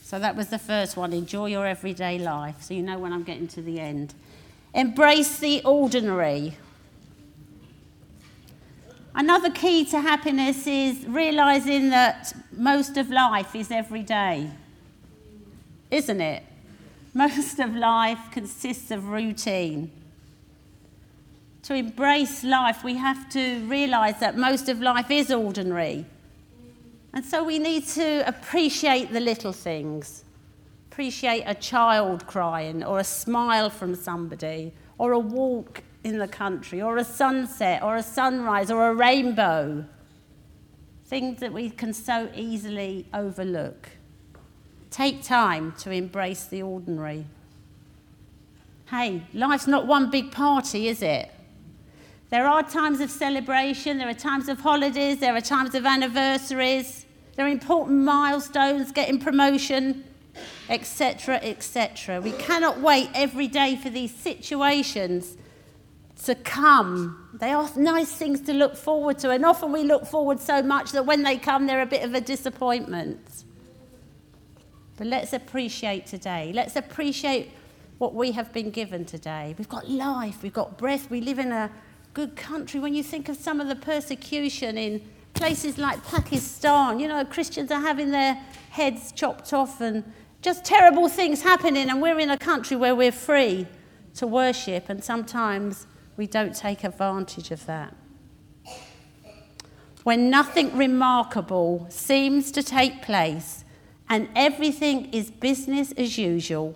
So 0.05 0.19
that 0.19 0.35
was 0.35 0.50
the 0.50 0.59
first 0.59 0.95
one. 0.95 1.13
Enjoy 1.13 1.47
your 1.47 1.65
everyday 1.65 2.19
life. 2.19 2.62
So 2.62 2.75
you 2.75 2.83
know 2.83 3.00
when 3.00 3.12
I'm 3.12 3.24
getting 3.24 3.47
to 3.47 3.62
the 3.63 3.79
end. 3.79 4.13
Embrace 4.71 5.39
the 5.39 5.63
ordinary. 5.63 6.55
Another 9.15 9.50
key 9.50 9.83
to 9.85 10.00
happiness 10.00 10.67
is 10.67 11.07
realizing 11.07 11.89
that 11.89 12.33
most 12.51 12.97
of 12.97 13.09
life 13.09 13.55
is 13.55 13.71
every 13.71 14.03
day. 14.03 14.51
Isn't 15.89 16.21
it? 16.21 16.43
Most 17.15 17.57
of 17.57 17.75
life 17.75 18.19
consists 18.31 18.91
of 18.91 19.07
routine. 19.07 19.89
To 21.63 21.74
embrace 21.74 22.43
life, 22.43 22.83
we 22.83 22.93
have 22.97 23.27
to 23.31 23.65
realize 23.65 24.19
that 24.19 24.38
most 24.38 24.69
of 24.69 24.81
life 24.81 25.09
is 25.09 25.31
ordinary. 25.31 26.05
And 27.15 27.24
so 27.24 27.45
we 27.45 27.60
need 27.60 27.88
to 27.88 28.27
appreciate 28.27 29.13
the 29.13 29.22
little 29.22 29.53
things. 29.53 30.25
Appreciate 30.91 31.43
a 31.45 31.55
child 31.55 32.27
crying, 32.27 32.84
or 32.84 33.00
a 33.00 33.05
smile 33.05 33.69
from 33.69 33.95
somebody, 33.95 34.74
or 34.98 35.13
a 35.13 35.19
walk 35.19 35.81
in 36.03 36.17
the 36.17 36.27
country, 36.27 36.81
or 36.81 36.98
a 36.98 37.05
sunset, 37.05 37.81
or 37.81 37.95
a 37.95 38.03
sunrise, 38.03 38.69
or 38.69 38.89
a 38.89 38.93
rainbow. 38.93 39.86
Things 41.05 41.39
that 41.39 41.53
we 41.53 41.69
can 41.69 41.93
so 41.93 42.29
easily 42.36 43.07
overlook. 43.13 43.89
Take 44.91 45.24
time 45.24 45.74
to 45.79 45.91
embrace 45.91 46.45
the 46.45 46.63
ordinary. 46.63 47.25
Hey, 48.89 49.24
life's 49.34 49.67
not 49.67 49.88
one 49.88 50.12
big 50.12 50.31
party, 50.31 50.89
is 50.89 51.01
it? 51.01 51.31
There 52.29 52.45
are 52.45 52.63
times 52.63 53.00
of 53.00 53.10
celebration, 53.10 54.00
there 54.00 54.10
are 54.10 54.13
times 54.13 54.50
of 54.50 54.60
holidays, 54.60 55.19
there 55.19 55.36
are 55.36 55.41
times 55.41 55.75
of 55.75 55.86
anniversaries. 55.86 57.04
There 57.35 57.45
are 57.45 57.49
important 57.49 57.99
milestones, 57.99 58.91
getting 58.91 59.19
promotion, 59.19 60.03
etc., 60.69 61.35
etc. 61.41 62.21
We 62.21 62.31
cannot 62.31 62.79
wait 62.79 63.09
every 63.13 63.47
day 63.47 63.75
for 63.75 63.89
these 63.89 64.13
situations 64.13 65.37
to 66.23 66.35
come. 66.35 67.29
They 67.33 67.51
are 67.51 67.69
nice 67.75 68.11
things 68.11 68.41
to 68.41 68.53
look 68.53 68.77
forward 68.77 69.19
to, 69.19 69.31
and 69.31 69.45
often 69.45 69.71
we 69.71 69.83
look 69.83 70.05
forward 70.05 70.39
so 70.39 70.63
much 70.63 70.91
that 70.93 71.05
when 71.05 71.23
they 71.23 71.37
come, 71.37 71.67
they're 71.67 71.81
a 71.81 71.85
bit 71.85 72.03
of 72.03 72.13
a 72.13 72.21
disappointment. 72.21 73.43
But 74.97 75.07
let's 75.07 75.33
appreciate 75.33 76.05
today. 76.05 76.51
Let's 76.53 76.77
appreciate 76.77 77.51
what 77.97 78.13
we 78.13 78.31
have 78.31 78.53
been 78.53 78.71
given 78.71 79.03
today. 79.03 79.55
We've 79.57 79.69
got 79.69 79.89
life, 79.89 80.41
we've 80.41 80.53
got 80.53 80.77
breath, 80.77 81.09
we 81.09 81.19
live 81.19 81.39
in 81.39 81.51
a 81.51 81.69
good 82.13 82.37
country. 82.37 82.79
When 82.79 82.95
you 82.95 83.03
think 83.03 83.27
of 83.27 83.35
some 83.35 83.59
of 83.59 83.67
the 83.67 83.75
persecution 83.75 84.77
in 84.77 85.01
places 85.35 85.77
like 85.77 86.03
Pakistan, 86.05 86.99
you 86.99 87.07
know, 87.07 87.23
Christians 87.25 87.69
are 87.71 87.81
having 87.81 88.11
their 88.11 88.35
heads 88.71 89.11
chopped 89.11 89.53
off 89.53 89.81
and 89.81 90.03
just 90.41 90.65
terrible 90.65 91.07
things 91.09 91.41
happening, 91.41 91.89
and 91.89 92.01
we're 92.01 92.19
in 92.19 92.29
a 92.29 92.37
country 92.37 92.77
where 92.77 92.95
we're 92.95 93.11
free 93.11 93.67
to 94.15 94.27
worship, 94.27 94.89
and 94.89 95.03
sometimes 95.03 95.87
we 96.17 96.27
don't 96.27 96.55
take 96.55 96.83
advantage 96.83 97.51
of 97.51 97.65
that. 97.65 97.95
When 100.03 100.29
nothing 100.29 100.75
remarkable 100.77 101.87
seems 101.89 102.51
to 102.51 102.61
take 102.61 103.01
place, 103.01 103.65
and 104.07 104.29
everything 104.35 105.11
is 105.11 105.31
business 105.31 105.91
as 105.93 106.17
usual, 106.17 106.75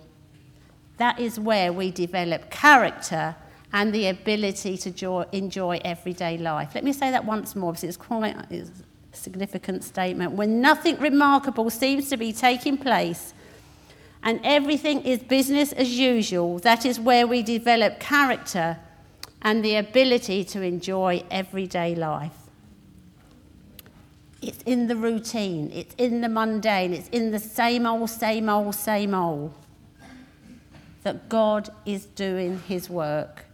that 0.96 1.20
is 1.20 1.38
where 1.38 1.72
we 1.72 1.90
develop 1.92 2.50
character 2.50 3.36
and 3.72 3.92
the 3.94 4.08
ability 4.08 4.76
to 4.78 4.90
joy, 4.90 5.24
enjoy 5.32 5.80
everyday 5.84 6.36
life. 6.38 6.74
Let 6.74 6.84
me 6.84 6.92
say 6.92 7.10
that 7.10 7.24
once 7.24 7.54
more 7.54 7.72
because 7.72 7.84
it's 7.84 7.96
quite 7.96 8.36
a 8.50 8.66
significant 9.12 9.84
statement. 9.84 10.32
When 10.32 10.60
nothing 10.60 10.98
remarkable 10.98 11.70
seems 11.70 12.08
to 12.10 12.16
be 12.16 12.32
taking 12.32 12.76
place 12.76 13.32
and 14.22 14.40
everything 14.44 15.02
is 15.02 15.20
business 15.20 15.72
as 15.72 15.98
usual, 15.98 16.58
that 16.60 16.84
is 16.84 16.98
where 16.98 17.26
we 17.26 17.42
develop 17.42 18.00
character 18.00 18.78
and 19.42 19.64
the 19.64 19.76
ability 19.76 20.44
to 20.44 20.62
enjoy 20.62 21.24
everyday 21.30 21.94
life. 21.94 22.32
It's 24.42 24.62
in 24.62 24.88
the 24.88 24.96
routine, 24.96 25.70
it's 25.72 25.94
in 25.96 26.22
the 26.22 26.28
mundane, 26.28 26.94
it's 26.94 27.08
in 27.10 27.30
the 27.30 27.38
same 27.38 27.86
old, 27.86 28.10
same 28.10 28.48
old, 28.48 28.74
same 28.74 29.14
old 29.14 29.54
that 31.02 31.28
God 31.28 31.70
is 31.86 32.06
doing 32.06 32.60
his 32.66 32.90
work. 32.90 33.44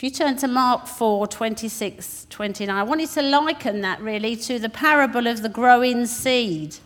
If 0.00 0.04
you 0.04 0.10
turn 0.12 0.38
to 0.38 0.48
Mark 0.48 0.86
4 0.86 1.26
26, 1.26 2.26
29, 2.30 2.74
I 2.74 2.82
wanted 2.82 3.10
to 3.10 3.20
liken 3.20 3.82
that 3.82 4.00
really 4.00 4.34
to 4.34 4.58
the 4.58 4.70
parable 4.70 5.26
of 5.26 5.42
the 5.42 5.50
growing 5.50 6.06
seed. 6.06 6.76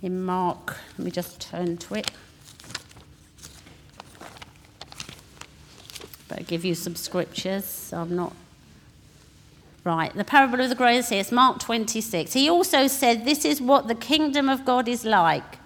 In 0.00 0.24
Mark, 0.24 0.78
let 0.96 1.04
me 1.04 1.10
just 1.10 1.42
turn 1.42 1.76
to 1.76 1.96
it. 1.96 2.10
But 6.28 6.46
give 6.46 6.64
you 6.64 6.74
some 6.74 6.96
scriptures. 6.96 7.66
So 7.66 7.98
I'm 7.98 8.16
not 8.16 8.32
Right, 9.84 10.14
the 10.14 10.24
parable 10.24 10.62
of 10.62 10.70
the 10.70 10.74
growing 10.74 11.02
seed, 11.02 11.18
it's 11.18 11.30
Mark 11.30 11.60
26. 11.60 12.32
He 12.32 12.48
also 12.48 12.86
said, 12.86 13.26
This 13.26 13.44
is 13.44 13.60
what 13.60 13.86
the 13.86 13.94
kingdom 13.94 14.48
of 14.48 14.64
God 14.64 14.88
is 14.88 15.04
like. 15.04 15.58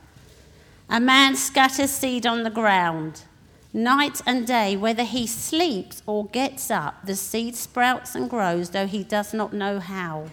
A 0.91 0.99
man 0.99 1.37
scatters 1.37 1.93
seed 1.93 2.27
on 2.27 2.43
the 2.43 2.51
ground. 2.51 3.23
Night 3.73 4.23
and 4.25 4.47
day, 4.47 4.77
whether 4.77 5.05
he 5.05 5.27
sleeps 5.27 6.03
or 6.07 6.27
gets 6.27 6.71
up, 6.71 7.05
the 7.05 7.15
seed 7.15 7.55
sprouts 7.55 8.15
and 8.15 8.31
grows, 8.31 8.71
though 8.71 8.87
he 8.87 9.05
does 9.05 9.35
not 9.35 9.53
know 9.53 9.79
how. 9.79 10.29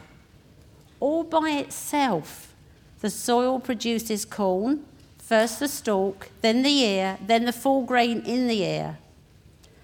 All 1.01 1.24
by 1.24 1.50
itself, 1.51 2.54
the 3.01 3.10
soil 3.10 3.60
produces 3.60 4.24
corn, 4.24 4.86
first 5.18 5.60
the 5.60 5.68
stalk, 5.68 6.30
then 6.42 6.63
the 6.63 6.80
ear, 6.80 7.18
then 7.25 7.46
the 7.46 7.51
full 7.51 7.84
grain 7.84 8.22
in 8.22 8.48
the 8.48 8.63
ear. 8.63 8.98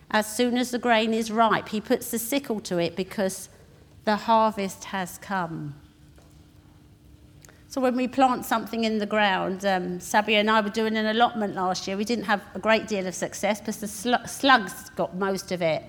As 0.10 0.34
soon 0.34 0.58
as 0.58 0.72
the 0.72 0.80
grain 0.80 1.14
is 1.14 1.32
ripe, 1.32 1.70
he 1.70 1.82
puts 1.82 2.10
the 2.10 2.20
sickle 2.20 2.62
to 2.62 2.78
it 2.78 2.96
because 2.96 3.50
the 4.06 4.16
harvest 4.16 4.86
has 4.86 5.18
come. 5.18 5.76
So 7.72 7.80
when 7.80 7.96
we 7.96 8.06
plant 8.06 8.44
something 8.44 8.84
in 8.84 8.98
the 8.98 9.06
ground, 9.06 9.64
um, 9.64 10.00
Sabia 10.00 10.42
and 10.42 10.52
I 10.52 10.60
were 10.60 10.70
doing 10.70 10.98
an 10.98 11.06
allotment 11.06 11.56
last 11.56 11.88
year. 11.88 11.96
We 11.96 12.04
didn't 12.04 12.26
have 12.26 12.42
a 12.54 12.60
great 12.60 12.86
deal 12.86 13.08
of 13.08 13.16
success 13.16 13.62
because 13.62 13.78
the 13.78 13.88
sl- 13.88 14.28
slugs 14.28 14.90
got 14.98 15.16
most 15.16 15.54
of 15.54 15.62
it. 15.62 15.82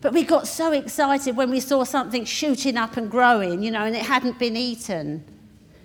But 0.00 0.14
we 0.14 0.24
got 0.24 0.48
so 0.48 0.72
excited 0.72 1.36
when 1.36 1.48
we 1.48 1.60
saw 1.60 1.84
something 1.84 2.24
shooting 2.24 2.76
up 2.76 2.96
and 2.96 3.08
growing, 3.08 3.62
you 3.62 3.70
know, 3.70 3.84
and 3.84 3.94
it 3.94 4.02
hadn't 4.02 4.40
been 4.40 4.56
eaten. 4.56 5.22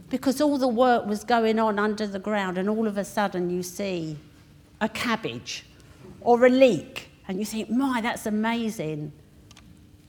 Because 0.09 0.41
all 0.41 0.57
the 0.57 0.67
work 0.67 1.05
was 1.05 1.23
going 1.23 1.59
on 1.59 1.77
under 1.77 2.07
the 2.07 2.17
ground, 2.17 2.57
and 2.57 2.67
all 2.67 2.87
of 2.87 2.97
a 2.97 3.05
sudden 3.05 3.51
you 3.51 3.61
see 3.61 4.17
a 4.81 4.89
cabbage 4.89 5.67
or 6.21 6.47
a 6.47 6.49
leek, 6.49 7.11
and 7.27 7.37
you 7.37 7.45
think, 7.45 7.69
my, 7.69 8.01
that's 8.01 8.25
amazing. 8.25 9.11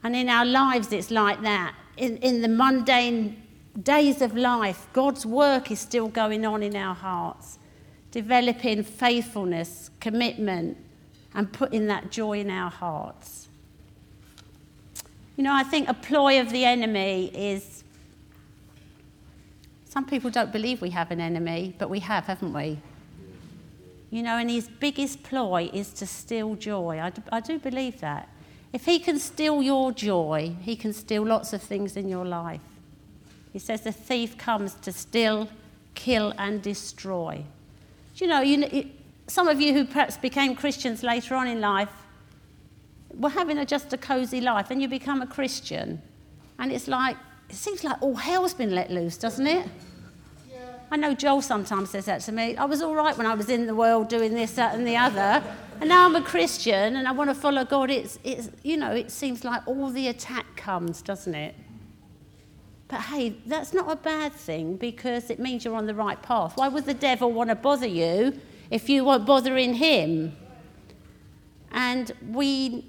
And 0.03 0.17
in 0.17 0.31
our 0.31 0.47
lives, 0.47 0.91
it's 0.91 1.11
like 1.11 1.43
that. 1.43 1.75
In, 1.99 2.17
in 2.19 2.41
the 2.41 2.49
mundane 2.49 3.43
days 3.83 4.23
of 4.23 4.37
life, 4.37 4.87
God's 4.93 5.25
work 5.25 5.71
is 5.71 5.79
still 5.79 6.09
going 6.09 6.45
on 6.45 6.63
in 6.63 6.75
our 6.77 6.95
hearts, 6.95 7.59
developing 8.11 8.83
faithfulness, 8.83 9.91
commitment, 10.01 10.77
and 11.35 11.53
putting 11.53 11.87
that 11.87 12.11
joy 12.11 12.41
in 12.41 12.51
our 12.51 12.71
hearts. 12.71 13.49
You 15.37 15.45
know, 15.45 15.55
I 15.55 15.63
think 15.63 15.89
a 15.89 15.95
ploy 15.95 16.41
of 16.41 16.51
the 16.51 16.65
enemy 16.65 17.31
is. 17.35 17.85
Some 19.85 20.05
people 20.05 20.31
don't 20.31 20.53
believe 20.53 20.81
we 20.81 20.91
have 20.91 21.11
an 21.11 21.21
enemy, 21.21 21.75
but 21.79 21.89
we 21.89 22.01
have, 22.01 22.25
haven't 22.25 22.53
we? 22.53 22.79
You 24.11 24.23
know, 24.23 24.37
and 24.37 24.51
his 24.51 24.69
biggest 24.69 25.23
ploy 25.23 25.71
is 25.73 25.91
to 25.95 26.07
steal 26.07 26.55
joy. 26.57 27.01
I 27.01 27.11
do, 27.11 27.23
I 27.31 27.41
do 27.41 27.59
believe 27.59 28.01
that. 28.01 28.29
If 28.73 28.85
he 28.85 28.99
can 28.99 29.19
steal 29.19 29.63
your 29.63 29.93
joy, 29.93 30.57
he 30.61 30.77
can 30.77 30.93
steal 30.93 31.25
lots 31.25 31.53
of 31.53 31.63
things 31.63 31.97
in 31.97 32.09
your 32.09 32.25
life. 32.25 32.61
He 33.59 33.65
says 33.65 33.81
the 33.81 33.91
thief 33.91 34.39
comes 34.39 34.75
to 34.75 34.93
steal, 34.93 35.49
kill, 35.97 36.33
and 36.39 36.63
destroy. 36.63 37.43
Do 38.15 38.25
you 38.25 38.31
know, 38.31 38.41
you, 38.41 38.89
some 39.27 39.49
of 39.49 39.61
you 39.61 39.75
who 39.75 39.85
perhaps 39.85 40.17
became 40.17 40.55
Christians 40.55 41.03
later 41.03 41.35
on 41.35 41.49
in 41.49 41.61
life 41.61 41.91
were 43.13 43.31
having 43.31 43.59
a, 43.59 43.67
just 43.67 43.93
a 43.93 43.97
cozy 43.97 44.41
life, 44.41 44.71
and 44.71 44.81
you 44.81 44.87
become 44.87 45.23
a 45.23 45.27
Christian, 45.27 46.01
and 46.61 46.71
it's 46.71 46.87
like, 46.87 47.17
it 47.51 47.57
seems 47.57 47.83
like 47.83 48.01
all 48.01 48.15
hell's 48.15 48.55
been 48.55 48.77
let 48.77 48.93
loose, 48.93 49.17
doesn't 49.17 49.49
it? 49.49 49.67
I 50.93 50.97
know 50.97 51.13
Joel 51.13 51.43
sometimes 51.43 51.91
says 51.91 52.05
that 52.05 52.21
to 52.21 52.33
me. 52.33 52.57
I 52.57 52.65
was 52.65 52.81
all 52.81 52.95
right 52.95 53.19
when 53.19 53.27
I 53.27 53.35
was 53.35 53.49
in 53.49 53.67
the 53.67 53.75
world 53.75 54.09
doing 54.09 54.35
this, 54.35 54.53
that, 54.53 54.77
and 54.77 54.87
the 54.87 54.97
other. 54.97 55.43
And 55.81 55.89
now 55.89 56.07
I'm 56.07 56.15
a 56.15 56.23
Christian 56.23 56.95
and 56.95 57.09
I 57.09 57.11
want 57.11 57.29
to 57.29 57.35
follow 57.35 57.65
God. 57.65 57.91
It's, 57.91 58.21
it's, 58.23 58.51
you 58.63 58.77
know, 58.77 58.93
it 58.93 59.11
seems 59.11 59.45
like 59.45 59.67
all 59.67 59.91
the 59.91 60.07
attack 60.07 60.47
comes, 60.57 61.03
doesn't 61.03 61.35
it? 61.35 61.57
But 62.89 63.03
hey, 63.03 63.37
that's 63.45 63.75
not 63.75 63.91
a 63.91 63.97
bad 63.97 64.33
thing 64.33 64.77
because 64.77 65.29
it 65.29 65.39
means 65.39 65.65
you're 65.65 65.77
on 65.77 65.87
the 65.87 65.95
right 65.95 66.21
path. 66.23 66.57
Why 66.57 66.69
would 66.69 66.87
the 66.87 66.95
devil 66.95 67.31
want 67.31 67.51
to 67.51 67.55
bother 67.55 67.87
you 67.87 68.41
if 68.71 68.89
you 68.89 69.05
weren't 69.05 69.27
bothering 69.27 69.75
him? 69.75 70.35
And 71.71 72.11
we, 72.31 72.87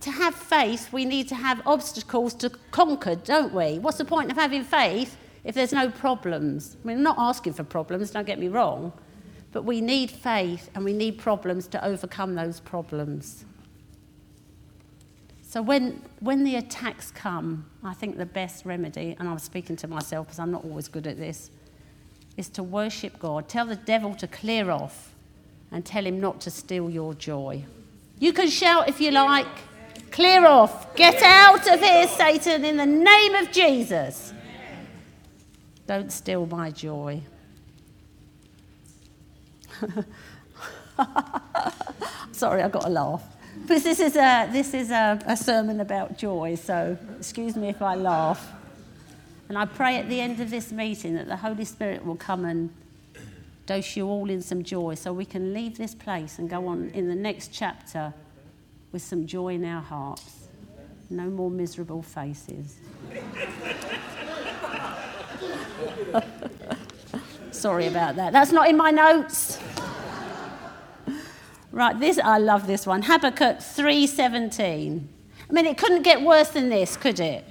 to 0.00 0.10
have 0.10 0.34
faith, 0.34 0.92
we 0.92 1.04
need 1.04 1.28
to 1.28 1.36
have 1.36 1.62
obstacles 1.64 2.34
to 2.34 2.50
conquer, 2.72 3.14
don't 3.14 3.54
we? 3.54 3.78
What's 3.78 3.98
the 3.98 4.04
point 4.04 4.32
of 4.32 4.36
having 4.36 4.64
faith 4.64 5.16
if 5.44 5.54
there's 5.54 5.72
no 5.72 5.90
problems? 5.90 6.76
I'm 6.84 7.02
not 7.04 7.16
asking 7.16 7.52
for 7.52 7.62
problems, 7.62 8.10
don't 8.10 8.26
get 8.26 8.40
me 8.40 8.48
wrong. 8.48 8.92
But 9.52 9.62
we 9.62 9.80
need 9.80 10.10
faith 10.10 10.70
and 10.74 10.84
we 10.84 10.92
need 10.92 11.18
problems 11.18 11.68
to 11.68 11.84
overcome 11.84 12.34
those 12.34 12.58
problems. 12.58 13.44
So 15.50 15.60
when, 15.60 16.00
when 16.20 16.44
the 16.44 16.54
attacks 16.54 17.10
come, 17.10 17.66
I 17.82 17.92
think 17.92 18.16
the 18.18 18.24
best 18.24 18.64
remedy, 18.64 19.16
and 19.18 19.28
I'm 19.28 19.40
speaking 19.40 19.74
to 19.78 19.88
myself 19.88 20.28
because 20.28 20.38
I'm 20.38 20.52
not 20.52 20.64
always 20.64 20.86
good 20.86 21.08
at 21.08 21.16
this, 21.16 21.50
is 22.36 22.48
to 22.50 22.62
worship 22.62 23.18
God. 23.18 23.48
Tell 23.48 23.66
the 23.66 23.74
devil 23.74 24.14
to 24.14 24.28
clear 24.28 24.70
off 24.70 25.12
and 25.72 25.84
tell 25.84 26.06
him 26.06 26.20
not 26.20 26.40
to 26.42 26.52
steal 26.52 26.88
your 26.88 27.14
joy. 27.14 27.64
You 28.20 28.32
can 28.32 28.48
shout 28.48 28.88
if 28.88 29.00
you 29.00 29.10
like, 29.10 29.48
clear 30.12 30.46
off, 30.46 30.94
get 30.94 31.20
out 31.20 31.66
of 31.66 31.80
here, 31.80 32.06
Satan, 32.06 32.64
in 32.64 32.76
the 32.76 32.86
name 32.86 33.34
of 33.34 33.50
Jesus. 33.50 34.32
Don't 35.88 36.12
steal 36.12 36.46
my 36.46 36.70
joy. 36.70 37.22
Sorry, 42.30 42.62
I 42.62 42.68
got 42.68 42.86
a 42.86 42.88
laugh. 42.88 43.24
Because 43.62 43.84
this 43.84 44.00
is, 44.00 44.16
a, 44.16 44.48
this 44.50 44.74
is 44.74 44.90
a, 44.90 45.20
a 45.26 45.36
sermon 45.36 45.80
about 45.80 46.18
joy, 46.18 46.56
so 46.56 46.98
excuse 47.16 47.56
me 47.56 47.68
if 47.68 47.82
I 47.82 47.94
laugh. 47.94 48.52
And 49.48 49.56
I 49.56 49.64
pray 49.64 49.96
at 49.96 50.08
the 50.08 50.20
end 50.20 50.40
of 50.40 50.50
this 50.50 50.72
meeting 50.72 51.14
that 51.14 51.28
the 51.28 51.36
Holy 51.36 51.64
Spirit 51.64 52.04
will 52.04 52.16
come 52.16 52.44
and 52.44 52.70
dose 53.66 53.94
you 53.94 54.08
all 54.08 54.28
in 54.28 54.42
some 54.42 54.64
joy 54.64 54.96
so 54.96 55.12
we 55.12 55.24
can 55.24 55.54
leave 55.54 55.78
this 55.78 55.94
place 55.94 56.40
and 56.40 56.50
go 56.50 56.66
on 56.66 56.90
in 56.90 57.08
the 57.08 57.14
next 57.14 57.52
chapter 57.52 58.12
with 58.90 59.02
some 59.02 59.26
joy 59.26 59.54
in 59.54 59.64
our 59.64 59.80
hearts. 59.80 60.48
No 61.08 61.24
more 61.24 61.50
miserable 61.50 62.02
faces. 62.02 62.76
Sorry 67.52 67.86
about 67.86 68.16
that. 68.16 68.32
That's 68.32 68.50
not 68.50 68.68
in 68.68 68.76
my 68.76 68.90
notes. 68.90 69.59
Right, 71.80 71.98
this 71.98 72.18
I 72.22 72.36
love 72.36 72.66
this 72.66 72.86
one. 72.86 73.00
Habakkuk 73.00 73.60
3:17. 73.60 75.08
I 75.48 75.50
mean, 75.50 75.64
it 75.64 75.78
couldn't 75.78 76.02
get 76.02 76.20
worse 76.20 76.50
than 76.50 76.68
this, 76.68 76.94
could 76.98 77.18
it? 77.18 77.42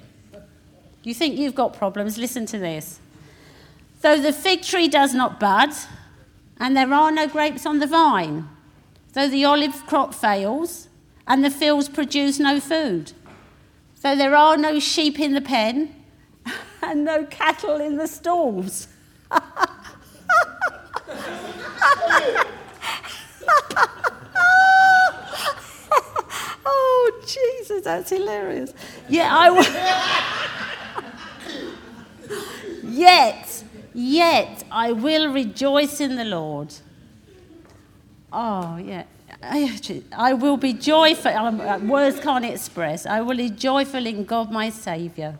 You 1.02 1.14
think 1.14 1.36
you've 1.36 1.56
got 1.56 1.72
problems? 1.72 2.16
Listen 2.16 2.46
to 2.46 2.56
this. 2.56 3.00
Though 4.02 4.20
the 4.20 4.32
fig 4.32 4.62
tree 4.62 4.86
does 4.86 5.14
not 5.14 5.40
bud, 5.40 5.70
and 6.60 6.76
there 6.76 6.94
are 6.94 7.10
no 7.10 7.26
grapes 7.26 7.66
on 7.66 7.80
the 7.80 7.88
vine, 7.88 8.48
though 9.14 9.28
the 9.28 9.44
olive 9.44 9.84
crop 9.88 10.14
fails, 10.14 10.86
and 11.26 11.44
the 11.44 11.50
fields 11.50 11.88
produce 11.88 12.38
no 12.38 12.60
food, 12.60 13.10
though 14.00 14.14
there 14.14 14.36
are 14.36 14.56
no 14.56 14.78
sheep 14.78 15.18
in 15.18 15.34
the 15.34 15.40
pen, 15.40 15.92
and 16.82 17.04
no 17.04 17.24
cattle 17.24 17.80
in 17.80 17.96
the 17.96 18.06
stalls. 18.06 18.86
oh, 26.66 27.19
Jesus, 27.34 27.82
that's 27.84 28.10
hilarious. 28.10 28.72
Yeah, 29.08 29.28
I. 29.36 29.46
W- 29.48 29.68
Yet 32.82 33.64
Yet 33.92 34.64
I 34.70 34.92
will 34.92 35.32
rejoice 35.32 36.00
in 36.00 36.16
the 36.16 36.24
Lord. 36.24 36.72
Oh, 38.32 38.76
yeah. 38.76 39.04
I 39.42 40.32
will 40.34 40.56
be 40.56 40.72
joyful. 40.72 41.30
Uh, 41.32 41.78
words 41.78 42.20
can't 42.20 42.44
express. 42.44 43.06
I 43.06 43.20
will 43.20 43.36
be 43.36 43.50
joyful 43.50 44.06
in 44.06 44.24
God, 44.24 44.50
my 44.50 44.70
Saviour. 44.70 45.38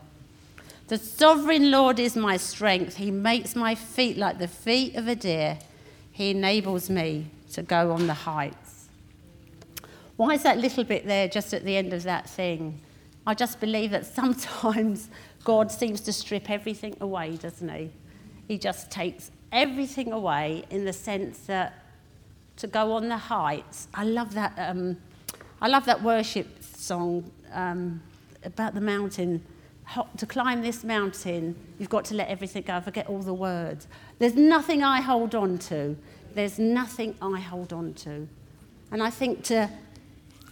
The 0.88 0.98
sovereign 0.98 1.70
Lord 1.70 2.00
is 2.00 2.16
my 2.16 2.36
strength. 2.36 2.96
He 2.96 3.10
makes 3.10 3.54
my 3.54 3.74
feet 3.74 4.16
like 4.16 4.38
the 4.38 4.48
feet 4.48 4.96
of 4.96 5.06
a 5.06 5.14
deer. 5.14 5.58
He 6.10 6.30
enables 6.30 6.90
me 6.90 7.26
to 7.52 7.62
go 7.62 7.92
on 7.92 8.06
the 8.08 8.14
heights. 8.14 8.59
Why 10.20 10.34
is 10.34 10.42
that 10.42 10.58
little 10.58 10.84
bit 10.84 11.06
there 11.06 11.28
just 11.28 11.54
at 11.54 11.64
the 11.64 11.78
end 11.78 11.94
of 11.94 12.02
that 12.02 12.28
thing? 12.28 12.78
I 13.26 13.32
just 13.32 13.58
believe 13.58 13.92
that 13.92 14.04
sometimes 14.20 15.08
God 15.44 15.72
seems 15.72 16.02
to 16.02 16.12
strip 16.12 16.50
everything 16.50 16.94
away, 17.00 17.38
doesn't 17.38 17.70
he? 17.70 17.90
He 18.46 18.58
just 18.58 18.90
takes 18.90 19.30
everything 19.50 20.12
away 20.12 20.64
in 20.68 20.84
the 20.84 20.92
sense 20.92 21.38
that 21.46 21.86
to 22.58 22.66
go 22.66 22.92
on 22.92 23.08
the 23.08 23.16
heights. 23.16 23.88
I 23.94 24.04
love 24.04 24.34
that. 24.34 24.52
Um, 24.58 24.98
I 25.62 25.68
love 25.68 25.86
that 25.86 26.02
worship 26.02 26.48
song 26.62 27.30
um, 27.54 28.02
about 28.44 28.74
the 28.74 28.82
mountain. 28.82 29.42
To 30.18 30.26
climb 30.26 30.60
this 30.60 30.84
mountain, 30.84 31.56
you've 31.78 31.88
got 31.88 32.04
to 32.04 32.14
let 32.14 32.28
everything 32.28 32.64
go. 32.64 32.78
Forget 32.82 33.06
all 33.06 33.22
the 33.22 33.32
words. 33.32 33.88
There's 34.18 34.34
nothing 34.34 34.82
I 34.82 35.00
hold 35.00 35.34
on 35.34 35.56
to. 35.70 35.96
There's 36.34 36.58
nothing 36.58 37.14
I 37.22 37.40
hold 37.40 37.72
on 37.72 37.94
to. 37.94 38.28
And 38.92 39.02
I 39.02 39.08
think 39.08 39.44
to 39.44 39.70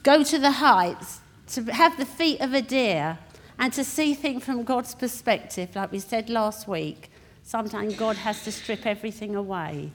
go 0.03 0.23
to 0.23 0.39
the 0.39 0.53
heights, 0.53 1.21
to 1.49 1.65
have 1.73 1.97
the 1.97 2.07
feet 2.07 2.41
of 2.41 2.55
a 2.55 2.63
deer, 2.63 3.19
and 3.59 3.73
to 3.73 3.85
see 3.85 4.15
things 4.15 4.45
from 4.45 4.63
God's 4.65 4.95
perspective, 4.95 5.75
like 5.75 5.91
we 5.91 5.99
said 5.99 6.31
last 6.31 6.69
week, 6.69 7.11
sometimes 7.43 7.97
God 7.97 8.17
has 8.17 8.45
to 8.45 8.53
strip 8.53 8.87
everything 8.87 9.35
away 9.35 9.91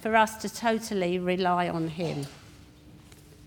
for 0.00 0.16
us 0.16 0.36
to 0.38 0.48
totally 0.48 1.18
rely 1.18 1.68
on 1.68 1.88
Him. 1.88 2.26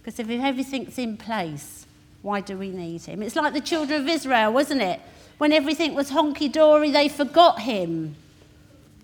Because 0.01 0.19
if 0.19 0.29
everything's 0.29 0.97
in 0.97 1.17
place, 1.17 1.85
why 2.21 2.41
do 2.41 2.57
we 2.57 2.69
need 2.69 3.01
Him? 3.01 3.21
It's 3.21 3.35
like 3.35 3.53
the 3.53 3.62
children 3.62 4.01
of 4.01 4.07
Israel, 4.07 4.53
wasn't 4.53 4.81
it? 4.81 5.01
When 5.38 5.51
everything 5.51 5.93
was 5.93 6.12
honky 6.12 6.51
dory, 6.51 6.91
they 6.91 7.09
forgot 7.09 7.62
Him 7.62 8.15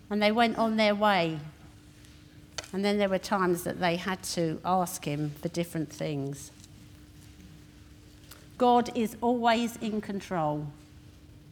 and 0.10 0.22
they 0.22 0.32
went 0.32 0.58
on 0.58 0.78
their 0.78 0.96
way. 0.96 1.40
And 2.74 2.84
then 2.84 2.98
there 2.98 3.10
were 3.10 3.20
times 3.20 3.64
that 3.64 3.80
they 3.80 3.96
had 3.96 4.22
to 4.24 4.60
ask 4.66 5.06
Him 5.06 5.32
for 5.42 5.48
different 5.50 5.90
things. 5.90 6.52
God 8.58 8.90
is 8.96 9.18
always 9.22 9.76
in 9.78 10.02
control. 10.02 10.68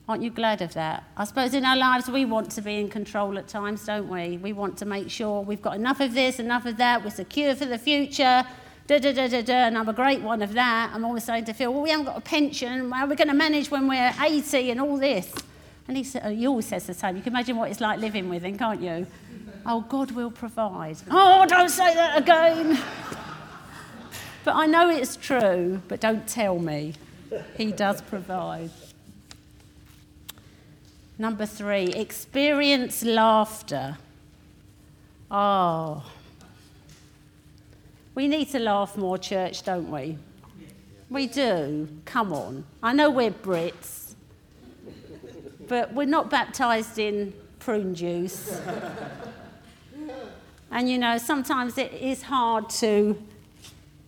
Aren't 0.07 0.21
you 0.21 0.31
glad 0.31 0.61
of 0.61 0.73
that? 0.73 1.03
I 1.15 1.23
suppose 1.23 1.53
in 1.53 1.63
our 1.63 1.77
lives 1.77 2.09
we 2.09 2.25
want 2.25 2.51
to 2.51 2.61
be 2.61 2.79
in 2.79 2.89
control 2.89 3.37
at 3.37 3.47
times, 3.47 3.85
don't 3.85 4.09
we? 4.09 4.37
We 4.37 4.51
want 4.51 4.77
to 4.79 4.85
make 4.85 5.09
sure 5.09 5.41
we've 5.41 5.61
got 5.61 5.75
enough 5.75 6.01
of 6.01 6.13
this, 6.13 6.39
enough 6.39 6.65
of 6.65 6.77
that, 6.77 7.03
we're 7.03 7.09
secure 7.09 7.55
for 7.55 7.65
the 7.65 7.77
future, 7.77 8.43
da 8.87 8.99
da 8.99 9.13
da 9.13 9.27
da 9.27 9.41
da, 9.41 9.53
and 9.53 9.77
I'm 9.77 9.87
a 9.87 9.93
great 9.93 10.21
one 10.21 10.41
of 10.41 10.53
that. 10.53 10.91
I'm 10.93 11.05
always 11.05 11.23
starting 11.23 11.45
to 11.45 11.53
feel, 11.53 11.71
well, 11.73 11.83
we 11.83 11.89
haven't 11.89 12.05
got 12.05 12.17
a 12.17 12.21
pension, 12.21 12.91
how 12.91 13.05
are 13.05 13.07
we 13.07 13.15
going 13.15 13.29
to 13.29 13.33
manage 13.33 13.71
when 13.71 13.87
we're 13.87 14.13
80 14.21 14.71
and 14.71 14.81
all 14.81 14.97
this? 14.97 15.33
And 15.87 15.97
he, 15.97 16.05
oh, 16.21 16.29
he 16.29 16.47
always 16.47 16.65
says 16.65 16.85
the 16.85 16.93
same. 16.93 17.15
You 17.15 17.21
can 17.21 17.33
imagine 17.33 17.55
what 17.57 17.69
it's 17.71 17.81
like 17.81 17.99
living 17.99 18.29
with 18.29 18.43
him, 18.43 18.57
can't 18.57 18.81
you? 18.81 19.07
Oh, 19.65 19.81
God 19.81 20.11
will 20.11 20.31
provide. 20.31 20.97
Oh, 21.09 21.45
don't 21.47 21.69
say 21.69 21.93
that 21.93 22.17
again. 22.17 22.77
But 24.43 24.55
I 24.55 24.65
know 24.65 24.89
it's 24.89 25.15
true, 25.15 25.81
but 25.87 25.99
don't 25.99 26.27
tell 26.27 26.59
me. 26.59 26.93
He 27.57 27.71
does 27.71 28.01
provide. 28.01 28.69
Number 31.17 31.45
three, 31.45 31.85
experience 31.85 33.03
laughter. 33.03 33.97
Oh. 35.29 36.03
We 38.15 38.27
need 38.27 38.49
to 38.49 38.59
laugh 38.59 38.97
more, 38.97 39.17
church, 39.17 39.63
don't 39.63 39.89
we? 39.89 40.17
We 41.09 41.27
do. 41.27 41.87
Come 42.05 42.33
on. 42.33 42.65
I 42.81 42.93
know 42.93 43.09
we're 43.09 43.31
Brits, 43.31 44.15
but 45.67 45.93
we're 45.93 46.05
not 46.05 46.29
baptised 46.29 46.99
in 46.99 47.33
prune 47.59 47.95
juice. 47.95 48.59
and 50.71 50.89
you 50.89 50.97
know, 50.97 51.17
sometimes 51.17 51.77
it 51.77 51.93
is 51.93 52.23
hard 52.23 52.69
to, 52.71 53.21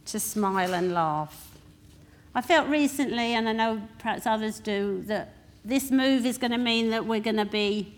to 0.06 0.20
smile 0.20 0.74
and 0.74 0.94
laugh. 0.94 1.52
I 2.34 2.42
felt 2.42 2.68
recently, 2.68 3.34
and 3.34 3.48
I 3.48 3.54
know 3.54 3.82
perhaps 3.98 4.28
others 4.28 4.60
do, 4.60 5.04
that 5.08 5.34
this 5.64 5.90
move 5.90 6.26
is 6.26 6.38
going 6.38 6.52
to 6.52 6.58
mean 6.58 6.90
that 6.90 7.06
we're 7.06 7.22
going 7.22 7.38
to 7.38 7.46
be 7.46 7.94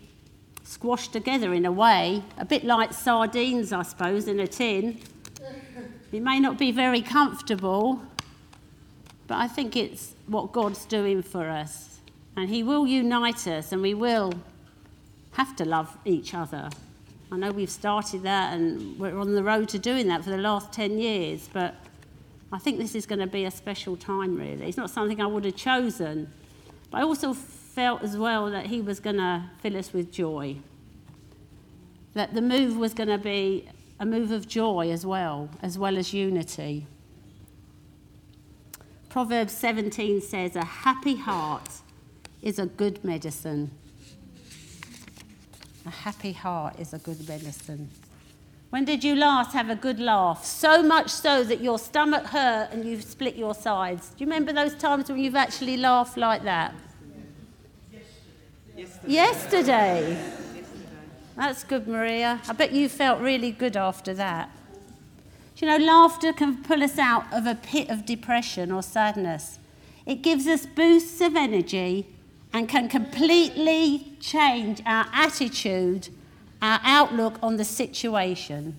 squashed 0.62 1.12
together 1.12 1.52
in 1.52 1.66
a 1.66 1.72
way, 1.72 2.22
a 2.38 2.44
bit 2.44 2.64
like 2.64 2.92
sardines, 2.92 3.72
I 3.72 3.82
suppose, 3.82 4.28
in 4.28 4.38
a 4.40 4.46
tin. 4.46 5.00
It 6.12 6.22
may 6.22 6.40
not 6.40 6.58
be 6.58 6.72
very 6.72 7.02
comfortable, 7.02 8.00
but 9.26 9.36
I 9.36 9.48
think 9.48 9.76
it's 9.76 10.14
what 10.26 10.52
God's 10.52 10.84
doing 10.86 11.22
for 11.22 11.48
us. 11.48 11.98
And 12.36 12.48
He 12.48 12.62
will 12.62 12.86
unite 12.86 13.46
us, 13.46 13.72
and 13.72 13.82
we 13.82 13.94
will 13.94 14.32
have 15.32 15.56
to 15.56 15.64
love 15.64 15.96
each 16.04 16.32
other. 16.32 16.70
I 17.30 17.36
know 17.36 17.50
we've 17.50 17.70
started 17.70 18.22
that, 18.22 18.54
and 18.54 18.98
we're 18.98 19.18
on 19.18 19.34
the 19.34 19.42
road 19.42 19.68
to 19.70 19.78
doing 19.78 20.08
that 20.08 20.24
for 20.24 20.30
the 20.30 20.38
last 20.38 20.72
10 20.72 20.98
years, 20.98 21.48
but 21.52 21.74
I 22.52 22.58
think 22.58 22.78
this 22.78 22.94
is 22.94 23.04
going 23.04 23.18
to 23.18 23.26
be 23.26 23.44
a 23.44 23.50
special 23.50 23.96
time, 23.96 24.36
really. 24.36 24.66
It's 24.66 24.76
not 24.76 24.90
something 24.90 25.20
I 25.20 25.26
would 25.26 25.44
have 25.44 25.56
chosen, 25.56 26.32
but 26.90 26.98
I 26.98 27.02
also 27.02 27.34
felt 27.34 28.02
as 28.02 28.16
well 28.16 28.50
that 28.50 28.66
he 28.66 28.80
was 28.80 29.00
going 29.00 29.16
to 29.16 29.50
fill 29.60 29.76
us 29.76 29.92
with 29.92 30.10
joy. 30.10 30.56
That 32.14 32.34
the 32.34 32.40
move 32.40 32.78
was 32.78 32.94
going 32.94 33.10
to 33.10 33.18
be 33.18 33.68
a 34.00 34.06
move 34.06 34.30
of 34.30 34.48
joy 34.48 34.90
as 34.90 35.04
well, 35.04 35.50
as 35.62 35.78
well 35.78 35.98
as 35.98 36.14
unity. 36.14 36.86
Proverbs 39.08 39.52
17 39.52 40.20
says, 40.20 40.56
A 40.56 40.64
happy 40.64 41.16
heart 41.16 41.68
is 42.42 42.58
a 42.58 42.66
good 42.66 43.04
medicine. 43.04 43.70
A 45.84 45.90
happy 45.90 46.32
heart 46.32 46.78
is 46.78 46.92
a 46.92 46.98
good 46.98 47.28
medicine. 47.28 47.88
When 48.70 48.84
did 48.84 49.02
you 49.02 49.14
last 49.14 49.52
have 49.54 49.70
a 49.70 49.76
good 49.76 49.98
laugh? 49.98 50.44
So 50.44 50.82
much 50.82 51.08
so 51.08 51.42
that 51.44 51.60
your 51.60 51.78
stomach 51.78 52.26
hurt 52.26 52.68
and 52.70 52.84
you've 52.84 53.02
split 53.02 53.34
your 53.36 53.54
sides. 53.54 54.08
Do 54.10 54.16
you 54.18 54.26
remember 54.26 54.52
those 54.52 54.74
times 54.74 55.08
when 55.08 55.18
you've 55.18 55.36
actually 55.36 55.78
laughed 55.78 56.18
like 56.18 56.44
that? 56.44 56.74
Yesterday. 58.76 59.12
Yesterday. 59.12 60.32
That's 61.34 61.64
good, 61.64 61.88
Maria. 61.88 62.40
I 62.48 62.52
bet 62.52 62.72
you 62.72 62.88
felt 62.88 63.20
really 63.20 63.52
good 63.52 63.76
after 63.76 64.12
that. 64.14 64.50
You 65.56 65.66
know, 65.66 65.76
laughter 65.76 66.32
can 66.32 66.62
pull 66.62 66.82
us 66.84 66.98
out 66.98 67.24
of 67.32 67.46
a 67.46 67.54
pit 67.54 67.88
of 67.88 68.06
depression 68.06 68.70
or 68.70 68.82
sadness. 68.82 69.58
It 70.06 70.22
gives 70.22 70.46
us 70.46 70.66
boosts 70.66 71.20
of 71.20 71.34
energy 71.34 72.06
and 72.52 72.68
can 72.68 72.88
completely 72.88 74.16
change 74.20 74.80
our 74.86 75.06
attitude, 75.12 76.10
our 76.60 76.80
outlook 76.82 77.38
on 77.42 77.56
the 77.56 77.64
situation. 77.64 78.78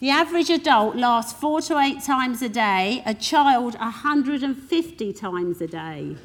The 0.00 0.10
average 0.10 0.50
adult 0.50 0.96
laughs 0.96 1.32
four 1.32 1.60
to 1.62 1.78
eight 1.78 2.02
times 2.02 2.42
a 2.42 2.48
day, 2.48 3.02
a 3.06 3.14
child 3.14 3.74
150 3.74 5.12
times 5.12 5.60
a 5.60 5.66
day. 5.66 6.16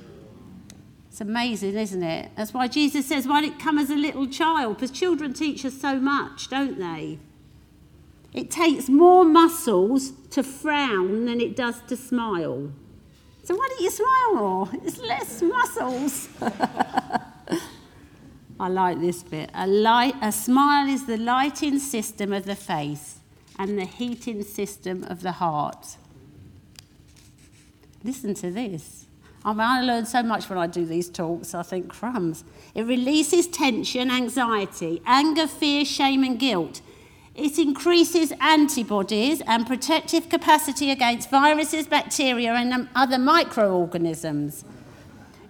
It's 1.08 1.22
amazing, 1.22 1.76
isn't 1.76 2.04
it? 2.04 2.32
That's 2.36 2.54
why 2.54 2.68
Jesus 2.68 3.06
says, 3.06 3.28
Why 3.28 3.42
didn't 3.42 3.60
come 3.60 3.78
as 3.78 3.90
a 3.90 3.96
little 3.96 4.28
child? 4.28 4.76
Because 4.76 4.92
children 4.92 5.34
teach 5.34 5.66
us 5.66 5.80
so 5.80 6.00
much, 6.00 6.50
don't 6.50 6.80
they? 6.80 7.20
It 8.34 8.52
takes 8.52 8.90
more 8.90 9.26
muscles 9.26 10.12
to 10.32 10.44
frown 10.44 11.26
than 11.26 11.42
it 11.42 11.56
does 11.56 11.82
to 11.88 11.98
smile. 11.98 12.72
So 13.44 13.56
why 13.56 13.68
don't 13.70 13.82
you 13.82 13.90
smile 13.90 14.36
more? 14.36 14.70
It's 14.84 15.00
less 15.00 15.42
muscles. 15.42 16.30
I 18.60 18.68
like 18.68 19.00
this 19.00 19.24
bit. 19.24 19.50
A, 19.54 19.66
light, 19.66 20.16
a 20.22 20.32
smile 20.32 20.90
is 20.90 21.06
the 21.06 21.18
lighting 21.18 21.80
system 21.80 22.34
of 22.34 22.46
the 22.46 22.56
face 22.56 23.20
and 23.58 23.78
the 23.78 23.86
heating 23.86 24.44
system 24.44 25.04
of 25.06 25.22
the 25.22 25.34
heart. 25.34 25.98
Listen 28.04 28.34
to 28.36 28.52
this. 28.52 29.06
I 29.46 29.52
mean, 29.52 29.62
I 29.62 29.82
learn 29.82 30.06
so 30.06 30.22
much 30.22 30.50
when 30.50 30.60
I 30.60 30.68
do 30.68 30.86
these 30.86 31.10
talks, 31.10 31.56
I 31.56 31.64
think, 31.64 31.90
crumbs. 31.90 32.44
It 32.76 32.84
releases 32.84 33.48
tension, 33.48 34.12
anxiety, 34.12 35.02
anger, 35.06 35.48
fear, 35.48 35.86
shame, 35.86 36.24
and 36.24 36.38
guilt. 36.38 36.82
It 37.36 37.58
increases 37.58 38.34
antibodies 38.42 39.42
and 39.48 39.66
protective 39.66 40.28
capacity 40.28 40.92
against 40.92 41.30
viruses, 41.30 41.88
bacteria, 41.88 42.54
and 42.54 42.90
other 42.94 43.18
microorganisms. 43.18 44.66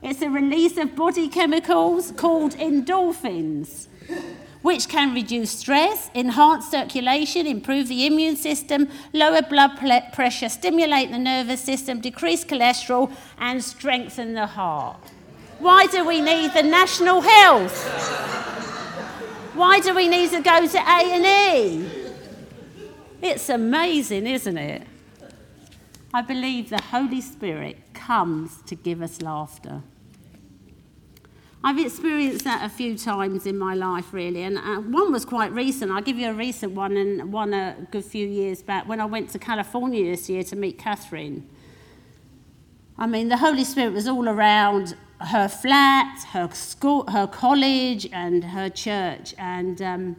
It's 0.02 0.22
a 0.22 0.30
release 0.30 0.78
of 0.78 0.96
body 0.96 1.28
chemicals 1.28 2.12
called 2.16 2.54
endorphins 2.54 3.88
which 4.62 4.90
can 4.90 5.14
reduce 5.14 5.52
stress, 5.52 6.10
enhance 6.14 6.70
circulation, 6.70 7.48
improve 7.48 7.88
the 7.88 8.06
immune 8.06 8.36
system, 8.36 8.90
lower 9.14 9.42
blood 9.42 10.12
pressure, 10.12 10.50
stimulate 10.50 11.12
the 11.12 11.18
nervous 11.18 11.62
system, 11.62 12.02
decrease 12.02 12.44
cholesterol, 12.44 13.12
and 13.38 13.64
strengthen 13.64 14.34
the 14.34 14.46
heart. 14.46 15.00
Why 15.60 15.88
do 15.88 16.06
we 16.06 16.20
need 16.22 16.54
the 16.54 16.64
national 16.64 17.22
health? 17.22 17.88
Why 19.54 19.80
do 19.80 19.96
we 19.96 20.08
need 20.08 20.30
to 20.32 20.42
go 20.42 20.68
to 20.68 20.78
A&E? 20.78 21.90
It's 23.22 23.50
amazing, 23.50 24.28
isn't 24.28 24.58
it? 24.58 24.84
I 26.12 26.22
believe 26.24 26.70
the 26.70 26.82
Holy 26.82 27.22
Spirit 27.22 27.78
comes 27.94 28.62
to 28.64 28.76
give 28.76 29.02
us 29.02 29.22
laughter. 29.22 29.84
I've 31.64 31.78
experienced 31.78 32.46
that 32.46 32.66
a 32.66 32.70
few 32.70 32.98
times 32.98 33.46
in 33.46 33.58
my 33.58 33.76
life, 33.76 34.12
really, 34.14 34.44
and 34.44 34.58
uh, 34.58 34.78
one 34.78 35.12
was 35.12 35.26
quite 35.26 35.52
recent. 35.52 35.92
I'll 35.92 36.02
give 36.02 36.18
you 36.18 36.30
a 36.30 36.34
recent 36.34 36.72
one, 36.72 36.98
and 36.98 37.32
one 37.32 37.54
a 37.54 37.76
good 37.92 38.06
few 38.06 38.26
years 38.26 38.64
back 38.64 38.88
when 38.88 39.00
I 39.00 39.06
went 39.06 39.30
to 39.32 39.40
California 39.40 40.10
this 40.10 40.30
year 40.30 40.44
to 40.46 40.56
meet 40.56 40.80
Catherine. 40.80 41.48
I 42.98 43.06
mean, 43.08 43.30
the 43.30 43.38
Holy 43.38 43.66
Spirit 43.66 43.94
was 43.94 44.08
all 44.08 44.28
around 44.28 44.96
her 45.20 45.48
flat, 45.48 46.24
her 46.32 46.50
school, 46.54 47.06
her 47.10 47.28
college, 47.28 48.08
and 48.12 48.46
her 48.46 48.70
church, 48.70 49.36
and 49.38 49.82
um, 49.82 50.16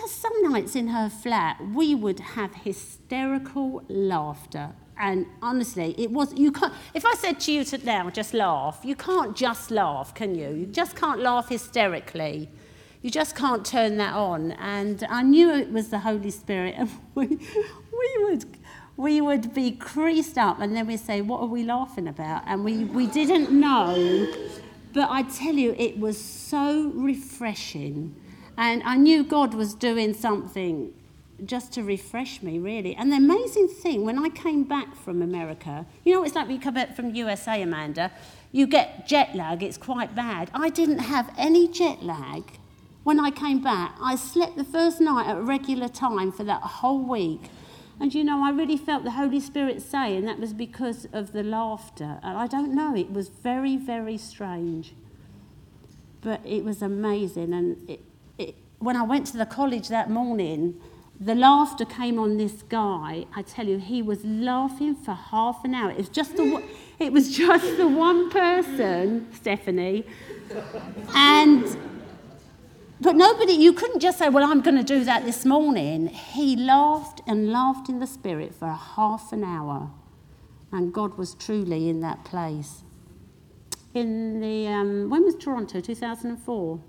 just 0.00 0.20
some 0.20 0.52
nights 0.52 0.76
in 0.76 0.88
her 0.88 1.08
flat, 1.08 1.56
we 1.74 1.94
would 1.94 2.20
have 2.20 2.54
hysterical 2.54 3.82
laughter 3.88 4.74
and 5.00 5.26
honestly, 5.40 5.94
it 5.96 6.10
was, 6.10 6.34
you 6.34 6.50
can't, 6.50 6.74
if 6.92 7.06
I 7.06 7.14
said 7.14 7.38
to 7.40 7.52
you 7.52 7.64
to 7.64 7.78
now, 7.78 8.10
just 8.10 8.34
laugh, 8.34 8.80
you 8.82 8.96
can't 8.96 9.36
just 9.36 9.70
laugh, 9.70 10.12
can 10.12 10.34
you? 10.34 10.50
You 10.50 10.66
just 10.66 10.96
can't 10.96 11.20
laugh 11.20 11.48
hysterically. 11.48 12.48
You 13.02 13.10
just 13.10 13.36
can't 13.36 13.64
turn 13.64 13.96
that 13.98 14.14
on. 14.14 14.52
And 14.52 15.06
I 15.08 15.22
knew 15.22 15.50
it 15.50 15.70
was 15.70 15.90
the 15.90 16.00
Holy 16.00 16.30
Spirit. 16.32 16.74
And 16.76 16.90
we, 17.14 17.26
we, 17.26 18.24
would, 18.24 18.44
we 18.96 19.20
would 19.20 19.54
be 19.54 19.70
creased 19.70 20.36
up 20.36 20.58
and 20.58 20.74
then 20.74 20.88
we'd 20.88 20.98
say, 20.98 21.20
What 21.20 21.42
are 21.42 21.46
we 21.46 21.62
laughing 21.62 22.08
about? 22.08 22.42
And 22.46 22.64
we, 22.64 22.84
we 22.84 23.06
didn't 23.06 23.52
know. 23.52 24.34
But 24.92 25.10
I 25.10 25.22
tell 25.22 25.54
you, 25.54 25.76
it 25.78 25.96
was 25.98 26.20
so 26.20 26.90
refreshing. 26.94 28.16
And 28.58 28.82
I 28.82 28.96
knew 28.96 29.22
God 29.22 29.54
was 29.54 29.72
doing 29.72 30.12
something 30.12 30.92
just 31.44 31.72
to 31.74 31.84
refresh 31.84 32.42
me, 32.42 32.58
really. 32.58 32.96
And 32.96 33.12
the 33.12 33.16
amazing 33.16 33.68
thing, 33.68 34.04
when 34.04 34.18
I 34.18 34.28
came 34.30 34.64
back 34.64 34.96
from 34.96 35.22
America, 35.22 35.86
you 36.04 36.12
know, 36.12 36.24
it's 36.24 36.34
like 36.34 36.48
when 36.48 36.56
you 36.56 36.60
come 36.60 36.74
back 36.74 36.96
from 36.96 37.14
USA, 37.14 37.62
Amanda, 37.62 38.10
you 38.50 38.66
get 38.66 39.06
jet 39.06 39.36
lag, 39.36 39.62
it's 39.62 39.78
quite 39.78 40.16
bad. 40.16 40.50
I 40.52 40.70
didn't 40.70 40.98
have 40.98 41.32
any 41.38 41.68
jet 41.68 42.02
lag 42.02 42.58
when 43.04 43.20
I 43.20 43.30
came 43.30 43.62
back. 43.62 43.94
I 44.02 44.16
slept 44.16 44.56
the 44.56 44.64
first 44.64 45.00
night 45.00 45.28
at 45.28 45.36
a 45.36 45.42
regular 45.42 45.88
time 45.88 46.32
for 46.32 46.42
that 46.42 46.62
whole 46.62 46.98
week. 46.98 47.42
And 48.00 48.12
you 48.12 48.24
know, 48.24 48.44
I 48.44 48.50
really 48.50 48.76
felt 48.76 49.04
the 49.04 49.12
Holy 49.12 49.38
Spirit 49.38 49.82
saying 49.82 50.24
that 50.24 50.40
was 50.40 50.52
because 50.52 51.06
of 51.12 51.32
the 51.32 51.44
laughter. 51.44 52.18
And 52.24 52.36
I 52.36 52.48
don't 52.48 52.74
know, 52.74 52.96
it 52.96 53.12
was 53.12 53.28
very, 53.28 53.76
very 53.76 54.18
strange. 54.18 54.94
But 56.22 56.44
it 56.44 56.64
was 56.64 56.82
amazing. 56.82 57.52
And 57.54 57.88
it, 57.88 58.00
it, 58.38 58.54
when 58.78 58.96
I 58.96 59.02
went 59.02 59.26
to 59.28 59.36
the 59.36 59.46
college 59.46 59.88
that 59.88 60.08
morning, 60.10 60.80
the 61.20 61.34
laughter 61.34 61.84
came 61.84 62.18
on 62.18 62.36
this 62.36 62.62
guy. 62.62 63.26
I 63.34 63.42
tell 63.42 63.66
you, 63.66 63.78
he 63.78 64.02
was 64.02 64.24
laughing 64.24 64.94
for 64.94 65.14
half 65.14 65.64
an 65.64 65.74
hour. 65.74 65.90
It 65.90 65.96
was 65.98 66.08
just 66.08 66.36
the, 66.36 66.62
it 66.98 67.12
was 67.12 67.36
just 67.36 67.76
the 67.76 67.88
one 67.88 68.30
person, 68.30 69.26
Stephanie. 69.34 70.04
And, 71.14 71.76
but 73.00 73.16
nobody, 73.16 73.52
you 73.52 73.72
couldn't 73.72 74.00
just 74.00 74.18
say, 74.18 74.28
well, 74.28 74.48
I'm 74.48 74.60
going 74.60 74.76
to 74.76 74.84
do 74.84 75.04
that 75.04 75.24
this 75.24 75.44
morning. 75.44 76.06
He 76.06 76.54
laughed 76.54 77.20
and 77.26 77.50
laughed 77.50 77.88
in 77.88 77.98
the 77.98 78.06
spirit 78.06 78.54
for 78.54 78.68
half 78.68 79.32
an 79.32 79.42
hour. 79.42 79.90
And 80.70 80.92
God 80.92 81.18
was 81.18 81.34
truly 81.34 81.88
in 81.88 82.00
that 82.00 82.24
place. 82.24 82.82
In 83.94 84.40
the, 84.40 84.68
um, 84.68 85.10
when 85.10 85.24
was 85.24 85.34
Toronto? 85.34 85.80
2004? 85.80 86.80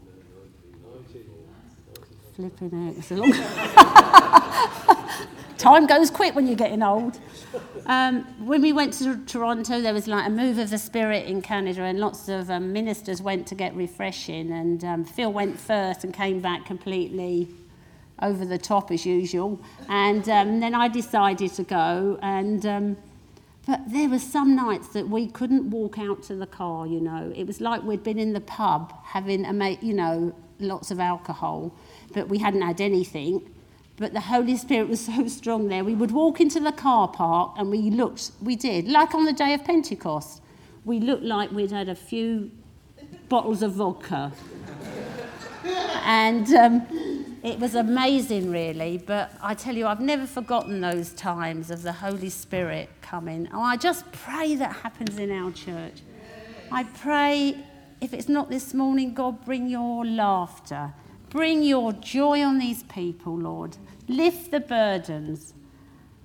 Flipping. 2.39 2.95
It's 2.97 3.11
a 3.11 3.15
long 3.15 3.33
Time 5.57 5.87
goes 5.87 6.09
quick 6.09 6.35
when 6.35 6.47
you're 6.47 6.55
getting 6.55 6.81
old. 6.81 7.19
Um, 7.85 8.21
when 8.45 8.61
we 8.61 8.71
went 8.71 8.93
to 8.93 9.17
Toronto, 9.25 9.81
there 9.81 9.93
was 9.93 10.07
like 10.07 10.25
a 10.25 10.29
move 10.29 10.57
of 10.57 10.69
the 10.69 10.77
spirit 10.77 11.25
in 11.25 11.41
Canada, 11.41 11.81
and 11.81 11.99
lots 11.99 12.29
of 12.29 12.49
um, 12.49 12.71
ministers 12.71 13.21
went 13.21 13.45
to 13.47 13.55
get 13.55 13.75
refreshing. 13.75 14.53
And 14.53 14.85
um, 14.85 15.03
Phil 15.03 15.33
went 15.33 15.59
first 15.59 16.05
and 16.05 16.13
came 16.13 16.39
back 16.39 16.65
completely 16.65 17.49
over 18.21 18.45
the 18.45 18.57
top 18.57 18.89
as 18.89 19.05
usual. 19.05 19.59
And 19.89 20.29
um, 20.29 20.61
then 20.61 20.73
I 20.73 20.87
decided 20.87 21.51
to 21.55 21.63
go. 21.63 22.17
And 22.21 22.65
um, 22.65 22.97
but 23.67 23.81
there 23.85 24.07
were 24.07 24.17
some 24.17 24.55
nights 24.55 24.87
that 24.93 25.09
we 25.09 25.27
couldn't 25.27 25.71
walk 25.71 25.99
out 25.99 26.23
to 26.23 26.35
the 26.35 26.47
car. 26.47 26.87
You 26.87 27.01
know, 27.01 27.33
it 27.35 27.45
was 27.45 27.59
like 27.59 27.83
we'd 27.83 28.03
been 28.03 28.17
in 28.17 28.31
the 28.31 28.39
pub 28.39 28.93
having 29.03 29.43
a 29.43 29.77
you 29.81 29.93
know 29.93 30.33
lots 30.59 30.91
of 30.91 30.99
alcohol 30.99 31.73
but 32.13 32.29
we 32.29 32.39
hadn't 32.39 32.61
had 32.61 32.81
anything. 32.81 33.49
But 33.97 34.13
the 34.13 34.21
Holy 34.21 34.55
Spirit 34.55 34.87
was 34.87 35.05
so 35.05 35.27
strong 35.27 35.67
there. 35.67 35.83
We 35.83 35.93
would 35.93 36.11
walk 36.11 36.39
into 36.39 36.59
the 36.59 36.71
car 36.71 37.07
park 37.09 37.55
and 37.57 37.69
we 37.69 37.89
looked, 37.89 38.31
we 38.41 38.55
did, 38.55 38.87
like 38.87 39.13
on 39.13 39.25
the 39.25 39.33
day 39.33 39.53
of 39.53 39.65
Pentecost. 39.65 40.41
We 40.85 40.99
looked 40.99 41.23
like 41.23 41.51
we'd 41.51 41.71
had 41.71 41.89
a 41.89 41.95
few 41.95 42.51
bottles 43.27 43.61
of 43.61 43.73
vodka. 43.73 44.31
and 46.05 46.51
um, 46.53 47.39
it 47.43 47.59
was 47.59 47.75
amazing, 47.75 48.51
really. 48.51 48.97
But 48.97 49.33
I 49.41 49.53
tell 49.53 49.75
you, 49.75 49.85
I've 49.85 49.99
never 49.99 50.25
forgotten 50.25 50.79
those 50.79 51.11
times 51.11 51.69
of 51.69 51.81
the 51.83 51.91
Holy 51.91 52.29
Spirit 52.29 52.89
coming. 53.01 53.47
And 53.47 53.57
I 53.57 53.75
just 53.75 54.09
pray 54.13 54.55
that 54.55 54.77
happens 54.77 55.17
in 55.17 55.29
our 55.29 55.51
church. 55.51 56.01
I 56.71 56.83
pray, 56.83 57.57
if 57.99 58.13
it's 58.13 58.29
not 58.29 58.49
this 58.49 58.73
morning, 58.73 59.13
God, 59.13 59.43
bring 59.43 59.67
your 59.67 60.05
laughter 60.05 60.93
Bring 61.29 61.61
your 61.61 61.93
joy 61.93 62.43
on 62.43 62.57
these 62.57 62.83
people, 62.83 63.37
Lord. 63.37 63.77
Lift 64.07 64.49
the 64.51 64.59
burdens 64.59 65.53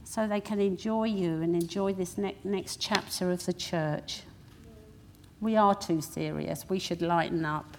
so 0.05 0.27
they 0.27 0.41
can 0.41 0.61
enjoy 0.61 1.05
you 1.05 1.43
and 1.43 1.55
enjoy 1.55 1.93
this 1.93 2.17
ne- 2.17 2.37
next 2.45 2.81
chapter 2.81 3.31
of 3.31 3.45
the 3.45 3.53
church. 3.53 4.23
We 5.41 5.57
are 5.57 5.75
too 5.75 6.01
serious. 6.01 6.69
We 6.69 6.79
should 6.79 7.03
lighten 7.03 7.45
up. 7.45 7.77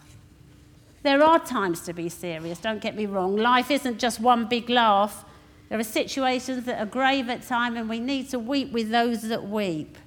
There 1.01 1.23
are 1.23 1.39
times 1.39 1.81
to 1.81 1.93
be 1.93 2.09
serious, 2.09 2.59
don't 2.59 2.81
get 2.81 2.95
me 2.95 3.05
wrong. 3.05 3.35
Life 3.35 3.69
isn't 3.69 3.99
just 3.99 4.19
one 4.19 4.45
big 4.45 4.69
laugh. 4.69 5.23
There 5.69 5.79
are 5.79 5.83
situations 5.83 6.65
that 6.65 6.79
are 6.79 6.85
grave 6.85 7.29
at 7.29 7.43
times, 7.43 7.77
and 7.77 7.87
we 7.87 7.99
need 7.99 8.29
to 8.31 8.39
weep 8.39 8.71
with 8.71 8.89
those 8.89 9.21
that 9.23 9.47
weep. 9.47 9.97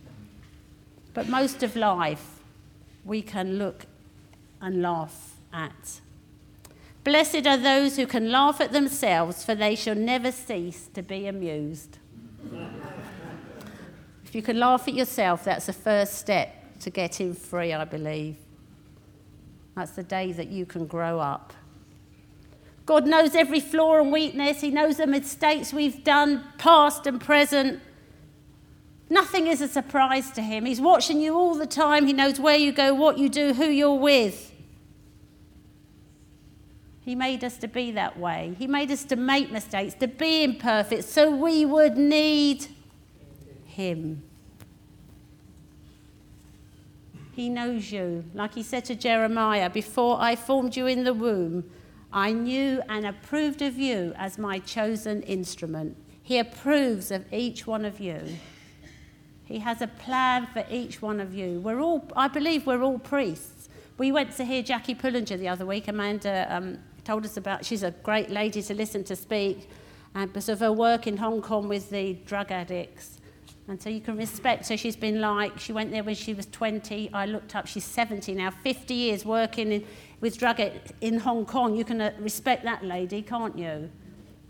But 1.15 1.29
most 1.29 1.63
of 1.63 1.77
life, 1.77 2.41
we 3.05 3.23
can 3.23 3.59
look 3.59 3.87
and 4.61 4.83
laugh 4.83 5.37
at. 5.53 6.01
Blessed 7.09 7.47
are 7.47 7.57
those 7.57 7.97
who 7.97 8.07
can 8.07 8.31
laugh 8.31 8.61
at 8.61 8.73
themselves, 8.73 9.43
for 9.43 9.55
they 9.55 9.75
shall 9.75 9.95
never 9.95 10.31
cease 10.31 10.91
to 10.93 11.01
be 11.01 11.27
amused. 11.27 11.97
if 14.27 14.35
you 14.35 14.43
can 14.43 14.59
laugh 14.61 14.87
at 14.87 14.93
yourself, 14.93 15.45
that's 15.45 15.65
the 15.65 15.73
first 15.73 16.19
step 16.19 16.55
to 16.81 16.91
getting 16.91 17.33
free, 17.33 17.73
I 17.73 17.87
believe. 17.87 18.37
That's 19.75 19.93
the 19.93 20.03
day 20.03 20.33
that 20.33 20.49
you 20.49 20.67
can 20.67 20.87
grow 20.87 21.19
up. 21.19 21.55
God 22.85 23.07
knows 23.07 23.35
every 23.35 23.61
flaw 23.61 23.99
and 23.99 24.13
weakness. 24.13 24.61
He 24.61 24.71
knows 24.71 24.99
the 24.99 25.07
mistakes 25.07 25.73
we've 25.73 26.05
done, 26.05 26.45
past 26.59 27.07
and 27.07 27.19
present. 27.19 27.81
Nothing 29.09 29.47
is 29.47 29.63
a 29.63 29.69
surprise 29.69 30.31
to 30.33 30.43
Him. 30.43 30.67
He's 30.67 30.79
watching 30.79 31.23
you 31.23 31.37
all 31.37 31.55
the 31.55 31.67
time. 31.67 32.07
He 32.07 32.13
knows 32.13 32.39
where 32.39 32.59
you 32.59 32.71
go, 32.71 32.93
what 32.93 33.17
you 33.17 33.31
do, 33.31 33.55
who 33.55 33.65
you're 33.65 33.95
with. 33.95 34.48
He 37.09 37.15
made 37.15 37.43
us 37.43 37.57
to 37.57 37.69
be 37.69 37.93
that 37.93 38.19
way. 38.19 38.55
He 38.59 38.67
made 38.67 38.91
us 38.91 39.03
to 39.05 39.17
make 39.17 39.51
mistakes, 39.51 39.95
to 39.95 40.07
be 40.07 40.45
imperfect, 40.45 41.05
so 41.05 41.35
we 41.35 41.65
would 41.65 41.97
need 41.97 42.67
Him. 43.65 44.23
He 47.33 47.49
knows 47.49 47.91
you. 47.91 48.25
Like 48.35 48.55
he 48.55 48.63
said 48.63 48.85
to 48.85 48.95
Jeremiah, 48.95 49.71
Before 49.71 50.19
I 50.21 50.37
formed 50.37 50.77
you 50.77 50.87
in 50.87 51.05
the 51.05 51.15
womb, 51.15 51.71
I 52.13 52.33
knew 52.33 52.83
and 52.91 53.07
approved 53.07 53.63
of 53.63 53.79
you 53.79 54.13
as 54.19 54.37
my 54.37 54.59
chosen 54.59 55.23
instrument. 55.23 55.97
He 56.23 56.39
approves 56.39 57.11
of 57.11 57.25
each 57.33 57.67
one 57.67 57.87
of 57.87 58.01
you. 58.01 58.21
He 59.47 59.61
has 59.61 59.81
a 59.81 59.87
plan 59.87 60.47
for 60.53 60.67
each 60.71 61.01
one 61.01 61.21
of 61.21 61.33
you. 61.33 61.59
We're 61.61 61.81
all, 61.81 62.07
I 62.15 62.29
believe 62.29 62.67
we're 62.67 62.83
all 62.83 62.99
priests. 62.99 63.71
We 63.97 64.13
went 64.13 64.37
to 64.37 64.45
hear 64.45 64.63
Jackie 64.63 64.95
Pullinger 64.95 65.39
the 65.39 65.49
other 65.49 65.65
week. 65.65 65.89
Amanda 65.89 66.47
um, 66.51 66.79
told 67.09 67.25
us 67.25 67.39
about. 67.39 67.65
She's 67.65 67.83
a 67.83 67.91
great 67.91 68.29
lady 68.29 68.61
to 68.61 68.75
listen 68.75 69.03
to 69.05 69.17
speak 69.17 69.71
uh, 70.15 70.27
because 70.27 70.51
of 70.51 70.61
her 70.61 70.71
work 70.71 71.07
in 71.07 71.17
Hong 71.17 71.41
Kong 71.41 71.67
with 71.67 71.89
the 71.89 72.13
drug 72.27 72.53
addicts. 72.53 73.19
And 73.67 73.81
so 73.81 73.89
you 73.89 74.03
can 74.03 74.19
respect 74.19 74.69
her. 74.69 74.77
She's 74.77 74.95
been 74.95 75.19
like, 75.19 75.59
she 75.59 75.73
went 75.73 75.91
there 75.91 76.05
when 76.05 76.15
she 76.15 76.35
was 76.35 76.45
20. 76.45 77.09
I 77.15 77.25
looked 77.25 77.57
up, 77.57 77.67
she's 77.67 77.85
70 77.85 78.35
now, 78.35 78.51
50 78.51 78.93
years 78.93 79.25
working 79.25 79.73
in, 79.73 79.87
with 80.21 80.37
drug 80.37 80.61
in 81.01 81.19
Hong 81.21 81.47
Kong. 81.47 81.75
You 81.75 81.85
can 81.87 81.99
uh, 81.99 82.13
respect 82.19 82.63
that 82.65 82.85
lady, 82.85 83.23
can't 83.23 83.57
you? 83.57 83.89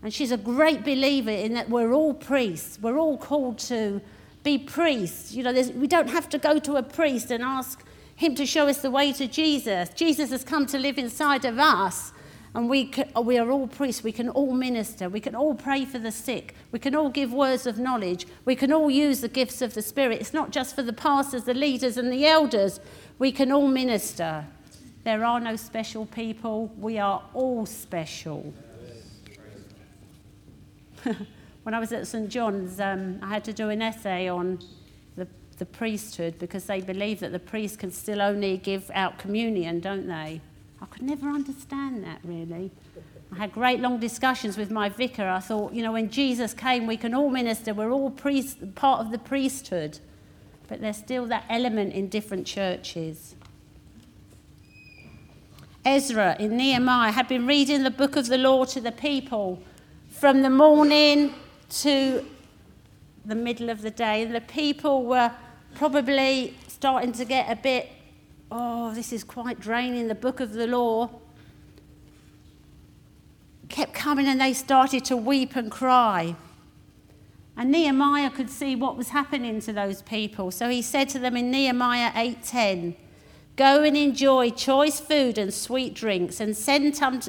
And 0.03 0.13
she's 0.13 0.33
a 0.33 0.37
great 0.37 0.83
believer 0.83 1.31
in 1.31 1.53
that 1.53 1.69
we're 1.69 1.93
all 1.93 2.13
priests. 2.13 2.77
We're 2.81 2.97
all 2.97 3.17
called 3.17 3.57
to 3.69 4.01
be 4.43 4.57
priests. 4.57 5.33
You 5.33 5.43
know, 5.43 5.53
we 5.75 5.87
don't 5.87 6.09
have 6.09 6.27
to 6.27 6.37
go 6.37 6.59
to 6.59 6.75
a 6.75 6.83
priest 6.83 7.31
and 7.31 7.41
ask 7.41 7.85
him 8.17 8.35
to 8.35 8.45
show 8.45 8.67
us 8.67 8.81
the 8.81 8.91
way 8.91 9.13
to 9.13 9.27
Jesus. 9.27 9.87
Jesus 9.91 10.29
has 10.31 10.43
come 10.43 10.65
to 10.65 10.77
live 10.77 10.97
inside 10.97 11.45
of 11.45 11.57
us 11.57 12.11
And 12.55 12.67
we, 12.69 12.85
can, 12.85 13.11
we 13.23 13.37
are 13.37 13.51
all 13.51 13.67
priests. 13.67 14.03
We 14.03 14.11
can 14.11 14.27
all 14.29 14.53
minister. 14.53 15.07
We 15.07 15.19
can 15.19 15.35
all 15.35 15.53
pray 15.53 15.85
for 15.85 15.99
the 15.99 16.11
sick. 16.11 16.55
We 16.71 16.79
can 16.79 16.95
all 16.95 17.09
give 17.09 17.31
words 17.31 17.67
of 17.67 17.77
knowledge. 17.77 18.25
We 18.45 18.55
can 18.55 18.73
all 18.73 18.89
use 18.89 19.21
the 19.21 19.27
gifts 19.27 19.61
of 19.61 19.75
the 19.75 19.83
Spirit. 19.83 20.19
It's 20.19 20.33
not 20.33 20.51
just 20.51 20.75
for 20.75 20.81
the 20.81 20.93
pastors, 20.93 21.43
the 21.43 21.53
leaders, 21.53 21.97
and 21.97 22.11
the 22.11 22.25
elders. 22.25 22.79
We 23.19 23.31
can 23.31 23.51
all 23.51 23.67
minister. 23.67 24.45
There 25.03 25.23
are 25.23 25.39
no 25.39 25.55
special 25.55 26.07
people. 26.07 26.71
We 26.77 26.97
are 26.97 27.23
all 27.33 27.67
special. 27.67 28.53
when 31.63 31.73
I 31.73 31.79
was 31.79 31.91
at 31.91 32.07
St. 32.07 32.29
John's, 32.29 32.79
um, 32.79 33.19
I 33.21 33.29
had 33.29 33.43
to 33.45 33.53
do 33.53 33.69
an 33.69 33.81
essay 33.81 34.27
on 34.27 34.59
the, 35.15 35.27
the 35.57 35.65
priesthood 35.65 36.39
because 36.39 36.65
they 36.65 36.81
believe 36.81 37.19
that 37.19 37.31
the 37.31 37.39
priest 37.39 37.79
can 37.79 37.91
still 37.91 38.21
only 38.21 38.57
give 38.57 38.89
out 38.93 39.19
communion, 39.19 39.79
don't 39.79 40.07
they? 40.07 40.41
I 40.81 40.85
could 40.85 41.01
never 41.01 41.29
understand 41.29 42.03
that 42.03 42.19
really. 42.23 42.71
I 43.31 43.37
had 43.37 43.51
great 43.51 43.79
long 43.79 43.99
discussions 43.99 44.57
with 44.57 44.71
my 44.71 44.89
vicar. 44.89 45.27
I 45.27 45.39
thought, 45.39 45.73
you 45.73 45.83
know, 45.83 45.91
when 45.91 46.09
Jesus 46.09 46.53
came, 46.53 46.87
we 46.87 46.97
can 46.97 47.13
all 47.13 47.29
minister, 47.29 47.73
we're 47.73 47.91
all 47.91 48.09
priest, 48.09 48.75
part 48.75 49.01
of 49.01 49.11
the 49.11 49.19
priesthood. 49.19 49.99
But 50.67 50.81
there's 50.81 50.97
still 50.97 51.25
that 51.27 51.45
element 51.49 51.93
in 51.93 52.09
different 52.09 52.47
churches. 52.47 53.35
Ezra 55.85 56.35
in 56.39 56.57
Nehemiah 56.57 57.11
had 57.11 57.27
been 57.27 57.47
reading 57.47 57.83
the 57.83 57.91
book 57.91 58.15
of 58.15 58.27
the 58.27 58.37
law 58.37 58.65
to 58.65 58.81
the 58.81 58.91
people 58.91 59.61
from 60.09 60.41
the 60.41 60.49
morning 60.49 61.33
to 61.69 62.25
the 63.25 63.35
middle 63.35 63.69
of 63.69 63.81
the 63.81 63.91
day. 63.91 64.23
And 64.23 64.35
the 64.35 64.41
people 64.41 65.05
were 65.05 65.31
probably 65.75 66.55
starting 66.67 67.11
to 67.13 67.25
get 67.25 67.49
a 67.49 67.55
bit, 67.55 67.89
oh, 68.51 68.93
this 68.93 69.13
is 69.13 69.23
quite 69.23 69.59
draining, 69.59 70.07
the 70.07 70.15
book 70.15 70.39
of 70.39 70.53
the 70.53 70.67
law. 70.67 71.09
Kept 73.67 73.93
coming 73.93 74.27
and 74.27 74.41
they 74.41 74.53
started 74.53 75.05
to 75.05 75.17
weep 75.17 75.55
and 75.55 75.69
cry. 75.69 76.35
And 77.55 77.71
Nehemiah 77.71 78.29
could 78.29 78.49
see 78.49 78.75
what 78.75 78.95
was 78.95 79.09
happening 79.09 79.59
to 79.61 79.73
those 79.73 80.01
people. 80.01 80.49
So 80.49 80.69
he 80.69 80.81
said 80.81 81.09
to 81.09 81.19
them 81.19 81.35
in 81.35 81.51
Nehemiah 81.51 82.11
8:10, 82.15 82.95
Go 83.55 83.83
and 83.83 83.97
enjoy 83.97 84.51
choice 84.51 85.01
food 85.01 85.37
and 85.37 85.53
sweet 85.53 85.93
drinks, 85.93 86.39
and 86.39 86.55
send, 86.55 86.95
some, 86.95 87.19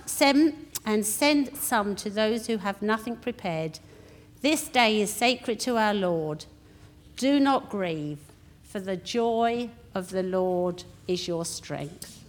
and 0.87 1.05
send 1.05 1.57
some 1.57 1.97
to 1.97 2.09
those 2.09 2.47
who 2.47 2.59
have 2.59 2.81
nothing 2.81 3.17
prepared. 3.17 3.81
This 4.41 4.69
day 4.69 5.01
is 5.01 5.13
sacred 5.13 5.59
to 5.61 5.77
our 5.77 5.93
Lord. 5.93 6.45
Do 7.17 7.41
not 7.41 7.69
grieve, 7.69 8.21
for 8.63 8.79
the 8.79 8.97
joy 8.97 9.71
of 9.93 10.11
the 10.11 10.23
Lord 10.23 10.85
is 11.11 11.29
your 11.29 11.45
strength. 11.45 12.25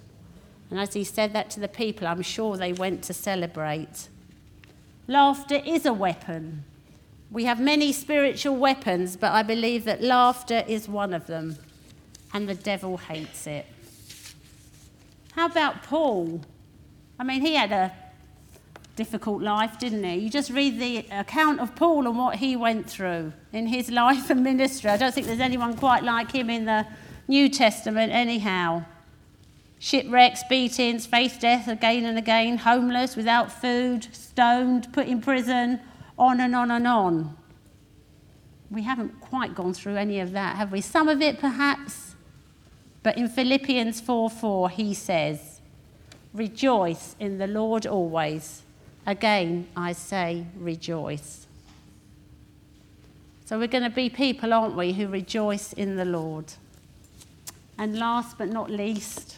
And 0.69 0.79
as 0.79 0.93
he 0.93 1.03
said 1.03 1.33
that 1.33 1.49
to 1.51 1.59
the 1.59 1.67
people, 1.67 2.07
I'm 2.07 2.21
sure 2.21 2.57
they 2.57 2.73
went 2.73 3.03
to 3.03 3.13
celebrate. 3.13 4.07
Laughter 5.07 5.61
is 5.65 5.85
a 5.85 5.93
weapon. 5.93 6.63
We 7.29 7.45
have 7.45 7.59
many 7.59 7.91
spiritual 7.93 8.55
weapons, 8.55 9.15
but 9.15 9.31
I 9.31 9.43
believe 9.43 9.85
that 9.85 10.01
laughter 10.01 10.63
is 10.67 10.87
one 10.87 11.13
of 11.13 11.27
them, 11.27 11.57
and 12.33 12.47
the 12.47 12.55
devil 12.55 12.97
hates 12.97 13.47
it. 13.47 13.65
How 15.33 15.45
about 15.45 15.83
Paul? 15.83 16.41
I 17.19 17.23
mean, 17.23 17.41
he 17.41 17.55
had 17.55 17.71
a 17.71 17.93
difficult 18.95 19.41
life, 19.41 19.79
didn't 19.79 20.03
he? 20.03 20.15
You 20.15 20.29
just 20.29 20.51
read 20.51 20.79
the 20.79 21.05
account 21.11 21.59
of 21.59 21.75
Paul 21.75 22.07
and 22.07 22.17
what 22.17 22.35
he 22.35 22.55
went 22.55 22.89
through 22.89 23.33
in 23.53 23.67
his 23.67 23.89
life 24.03 24.29
and 24.29 24.43
ministry. 24.43 24.89
I 24.89 24.97
don't 24.97 25.13
think 25.13 25.27
there's 25.27 25.39
anyone 25.39 25.75
quite 25.75 26.03
like 26.03 26.31
him 26.31 26.49
in 26.49 26.65
the 26.65 26.85
New 27.31 27.47
Testament, 27.47 28.11
anyhow. 28.11 28.83
Shipwrecks, 29.79 30.43
beatings, 30.49 31.05
face 31.05 31.37
death 31.37 31.69
again 31.69 32.03
and 32.03 32.17
again, 32.17 32.57
homeless, 32.57 33.15
without 33.15 33.49
food, 33.49 34.13
stoned, 34.13 34.91
put 34.91 35.07
in 35.07 35.21
prison, 35.21 35.79
on 36.19 36.41
and 36.41 36.53
on 36.53 36.71
and 36.71 36.85
on. 36.85 37.37
We 38.69 38.81
haven't 38.81 39.21
quite 39.21 39.55
gone 39.55 39.73
through 39.73 39.95
any 39.95 40.19
of 40.19 40.33
that, 40.33 40.57
have 40.57 40.73
we? 40.73 40.81
Some 40.81 41.07
of 41.07 41.21
it 41.21 41.39
perhaps. 41.39 42.15
But 43.01 43.17
in 43.17 43.29
Philippians 43.29 44.01
4 44.01 44.29
4, 44.29 44.69
he 44.69 44.93
says, 44.93 45.61
Rejoice 46.33 47.15
in 47.17 47.37
the 47.37 47.47
Lord 47.47 47.87
always. 47.87 48.63
Again, 49.07 49.69
I 49.77 49.93
say, 49.93 50.47
rejoice. 50.57 51.47
So 53.45 53.57
we're 53.57 53.67
going 53.67 53.85
to 53.85 53.89
be 53.89 54.09
people, 54.09 54.51
aren't 54.51 54.75
we, 54.75 54.91
who 54.91 55.07
rejoice 55.07 55.71
in 55.71 55.95
the 55.95 56.03
Lord. 56.05 56.55
And 57.81 57.97
last 57.97 58.37
but 58.37 58.49
not 58.49 58.69
least, 58.69 59.37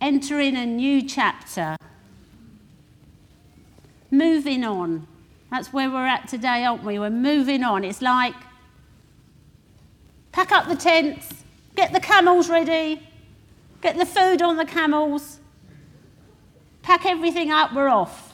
entering 0.00 0.56
a 0.56 0.64
new 0.64 1.02
chapter. 1.06 1.76
Moving 4.10 4.64
on. 4.64 5.06
That's 5.50 5.74
where 5.74 5.90
we're 5.90 6.06
at 6.06 6.26
today, 6.26 6.64
aren't 6.64 6.82
we? 6.82 6.98
We're 6.98 7.10
moving 7.10 7.62
on. 7.62 7.84
It's 7.84 8.00
like 8.00 8.32
pack 10.32 10.52
up 10.52 10.68
the 10.68 10.74
tents, 10.74 11.44
Get 11.76 11.92
the 11.92 12.00
camels 12.00 12.48
ready. 12.48 13.06
Get 13.82 13.98
the 13.98 14.06
food 14.06 14.40
on 14.40 14.56
the 14.56 14.64
camels. 14.64 15.38
Pack 16.80 17.04
everything 17.04 17.50
up, 17.50 17.74
we're 17.74 17.90
off. 17.90 18.29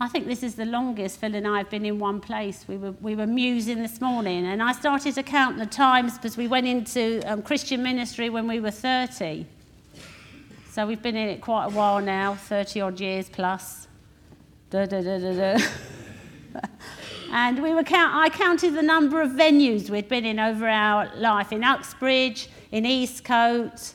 I 0.00 0.08
think 0.08 0.26
this 0.26 0.42
is 0.42 0.56
the 0.56 0.64
longest 0.64 1.20
Phil 1.20 1.34
and 1.34 1.46
I 1.46 1.58
have 1.58 1.70
been 1.70 1.86
in 1.86 1.98
one 1.98 2.20
place. 2.20 2.66
We 2.66 2.76
were, 2.76 2.92
we 3.00 3.14
were 3.14 3.26
musing 3.26 3.80
this 3.80 4.00
morning, 4.00 4.46
and 4.46 4.62
I 4.62 4.72
started 4.72 5.14
to 5.14 5.22
count 5.22 5.56
the 5.58 5.66
times 5.66 6.18
because 6.18 6.36
we 6.36 6.48
went 6.48 6.66
into 6.66 7.22
um, 7.26 7.42
Christian 7.42 7.82
ministry 7.82 8.28
when 8.28 8.48
we 8.48 8.60
were 8.60 8.72
30. 8.72 9.46
So 10.70 10.86
we've 10.86 11.00
been 11.00 11.16
in 11.16 11.28
it 11.28 11.40
quite 11.40 11.66
a 11.66 11.70
while 11.70 12.00
now, 12.00 12.34
30 12.34 12.80
odd 12.80 13.00
years 13.00 13.28
plus. 13.28 13.86
Da, 14.70 14.86
da, 14.86 15.00
da, 15.00 15.18
da, 15.18 15.56
da. 15.56 15.64
And 17.36 17.60
we 17.60 17.74
were 17.74 17.82
count, 17.82 18.14
I 18.14 18.28
counted 18.28 18.74
the 18.74 18.82
number 18.82 19.20
of 19.20 19.32
venues 19.32 19.90
we'd 19.90 20.08
been 20.08 20.24
in 20.24 20.38
over 20.38 20.68
our 20.68 21.10
life 21.16 21.50
in 21.50 21.64
Uxbridge, 21.64 22.48
in 22.70 22.84
Eastcote, 22.84 23.94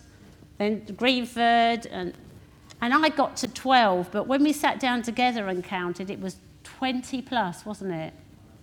then 0.57 0.83
Greenford, 0.97 1.85
and, 1.85 2.13
and 2.81 2.93
I 2.93 3.09
got 3.09 3.37
to 3.37 3.47
12. 3.47 4.11
But 4.11 4.27
when 4.27 4.43
we 4.43 4.53
sat 4.53 4.79
down 4.79 5.01
together 5.01 5.47
and 5.47 5.63
counted, 5.63 6.09
it 6.09 6.19
was 6.19 6.37
20 6.63 7.21
plus, 7.23 7.65
wasn't 7.65 7.91
it? 7.93 8.13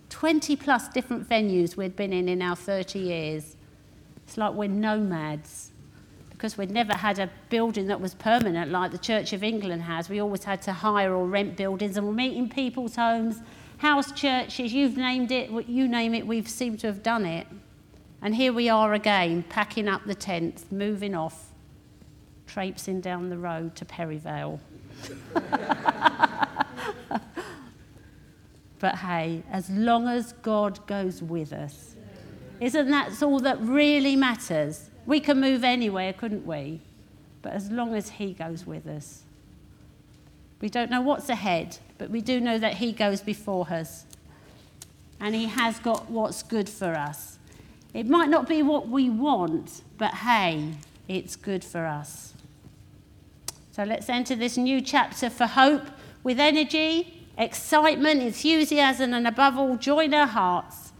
20 0.09 0.55
plus 0.55 0.87
different 0.87 1.27
venues 1.27 1.75
we'd 1.75 1.95
been 1.95 2.13
in 2.13 2.29
in 2.29 2.41
our 2.41 2.55
30 2.55 2.99
years. 2.99 3.55
It's 4.25 4.37
like 4.37 4.53
we're 4.53 4.69
nomads 4.69 5.71
because 6.29 6.57
we'd 6.57 6.71
never 6.71 6.93
had 6.93 7.19
a 7.19 7.29
building 7.49 7.87
that 7.87 7.99
was 7.99 8.13
permanent 8.13 8.71
like 8.71 8.91
the 8.91 8.97
Church 8.97 9.33
of 9.33 9.43
England 9.43 9.81
has. 9.81 10.07
We 10.09 10.19
always 10.19 10.43
had 10.43 10.61
to 10.63 10.73
hire 10.73 11.13
or 11.13 11.25
rent 11.25 11.57
buildings 11.57 11.97
and 11.97 12.05
we're 12.07 12.13
meeting 12.13 12.47
people's 12.47 12.95
homes 12.95 13.41
house 13.77 14.11
churches, 14.11 14.73
you've 14.73 14.97
named 14.97 15.31
it, 15.31 15.49
you 15.67 15.87
name 15.87 16.13
it, 16.13 16.25
we've 16.25 16.49
seemed 16.49 16.79
to 16.79 16.87
have 16.87 17.03
done 17.03 17.25
it. 17.25 17.47
And 18.21 18.35
here 18.35 18.51
we 18.51 18.69
are 18.69 18.93
again, 18.93 19.43
packing 19.43 19.87
up 19.87 20.05
the 20.05 20.15
tents, 20.15 20.65
moving 20.71 21.13
off, 21.13 21.46
traipsing 22.57 22.99
down 22.99 23.29
the 23.29 23.37
road 23.37 23.75
to 23.75 23.85
Perivale. 23.85 24.59
but 28.79 28.95
hey, 28.95 29.43
as 29.51 29.69
long 29.69 30.07
as 30.07 30.33
God 30.41 30.79
goes 30.87 31.21
with 31.21 31.53
us, 31.53 31.93
isn't 32.59 32.89
that 32.89 33.21
all 33.21 33.39
that 33.41 33.61
really 33.61 34.15
matters? 34.15 34.89
We 35.05 35.19
can 35.19 35.39
move 35.39 35.63
anywhere, 35.63 36.13
couldn't 36.13 36.47
we? 36.47 36.81
But 37.43 37.53
as 37.53 37.69
long 37.69 37.93
as 37.93 38.09
He 38.09 38.33
goes 38.33 38.65
with 38.65 38.87
us. 38.87 39.21
We 40.59 40.67
don't 40.67 40.89
know 40.89 41.01
what's 41.01 41.29
ahead, 41.29 41.77
but 41.99 42.09
we 42.09 42.21
do 42.21 42.41
know 42.41 42.57
that 42.57 42.73
He 42.73 42.91
goes 42.91 43.21
before 43.21 43.67
us. 43.69 44.05
And 45.19 45.35
He 45.35 45.45
has 45.45 45.77
got 45.77 46.09
what's 46.09 46.41
good 46.41 46.67
for 46.67 46.95
us. 46.95 47.37
It 47.93 48.07
might 48.07 48.29
not 48.29 48.49
be 48.49 48.63
what 48.63 48.89
we 48.89 49.11
want, 49.11 49.83
but 49.99 50.15
hey, 50.15 50.71
it's 51.07 51.35
good 51.35 51.63
for 51.63 51.85
us. 51.85 52.33
So 53.77 53.83
let's 53.83 54.09
enter 54.09 54.35
this 54.35 54.57
new 54.57 54.81
chapter 54.81 55.29
for 55.29 55.45
hope 55.45 55.83
with 56.23 56.39
energy, 56.39 57.27
excitement, 57.37 58.23
enthusiasm, 58.23 59.13
and 59.13 59.27
above 59.27 59.55
all, 59.55 59.77
joy 59.77 60.05
in 60.05 60.15
our 60.15 60.25
hearts, 60.25 60.93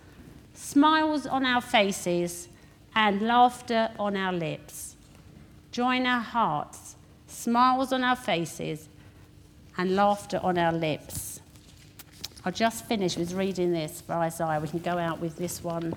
smiles 0.53 1.25
on 1.25 1.43
our 1.43 1.59
faces, 1.59 2.49
and 2.93 3.23
laughter 3.23 3.89
on 3.97 4.15
our 4.15 4.31
lips. 4.31 4.95
Join 5.71 6.05
our 6.05 6.21
hearts, 6.21 6.95
smiles 7.25 7.91
on 7.91 8.03
our 8.03 8.15
faces, 8.15 8.89
and 9.75 9.95
laughter 9.95 10.39
on 10.43 10.59
our 10.59 10.71
lips. 10.71 11.39
I'll 12.45 12.51
just 12.51 12.85
finish 12.85 13.17
with 13.17 13.33
reading 13.33 13.71
this 13.71 14.01
for 14.01 14.13
Isaiah. 14.13 14.59
We 14.59 14.67
can 14.67 14.81
go 14.81 14.99
out 14.99 15.19
with 15.19 15.35
this 15.37 15.63
one 15.63 15.95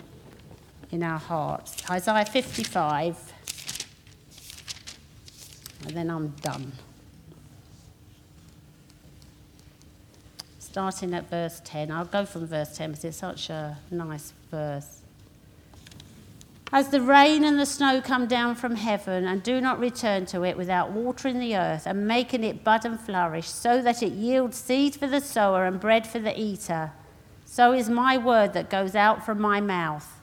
in 0.91 1.03
our 1.03 1.19
hearts. 1.19 1.77
Isaiah 1.91 2.25
55, 2.25 3.35
and 5.87 5.97
then 5.97 6.11
I'm 6.11 6.29
done. 6.43 6.73
Starting 10.59 11.15
at 11.15 11.29
verse 11.29 11.61
10. 11.65 11.91
I'll 11.91 12.05
go 12.05 12.25
from 12.25 12.47
verse 12.47 12.77
10 12.77 12.91
because 12.91 13.05
it's 13.05 13.17
such 13.17 13.51
a 13.51 13.79
nice 13.91 14.33
verse. 14.51 15.01
As 16.73 16.91
the 16.91 17.01
rain 17.01 17.43
and 17.43 17.59
the 17.59 17.67
snow 17.67 18.01
come 18.01 18.29
down 18.29 18.55
from 18.55 18.77
heaven 18.77 19.25
and 19.27 19.43
do 19.43 19.61
not 19.61 19.81
return 19.81 20.25
to 20.27 20.45
it 20.45 20.57
without 20.57 20.93
watering 20.93 21.41
the 21.41 21.57
earth 21.57 21.85
and 21.85 22.07
making 22.07 22.45
it 22.45 22.63
bud 22.63 22.85
and 22.85 23.01
flourish, 23.01 23.49
so 23.49 23.83
that 23.83 24.05
it 24.05 24.13
yields 24.13 24.57
seed 24.57 24.95
for 24.95 25.09
the 25.09 25.21
sower 25.21 25.67
and 25.67 25.81
bread 25.81 26.07
for 26.07 26.21
the 26.21 26.39
eater, 26.41 26.93
so 27.45 27.73
is 27.73 27.91
my 27.91 28.17
word 28.17 28.53
that 28.53 28.71
goes 28.71 28.95
out 28.95 29.27
from 29.27 29.41
my 29.41 29.61
mouth. 29.61 30.21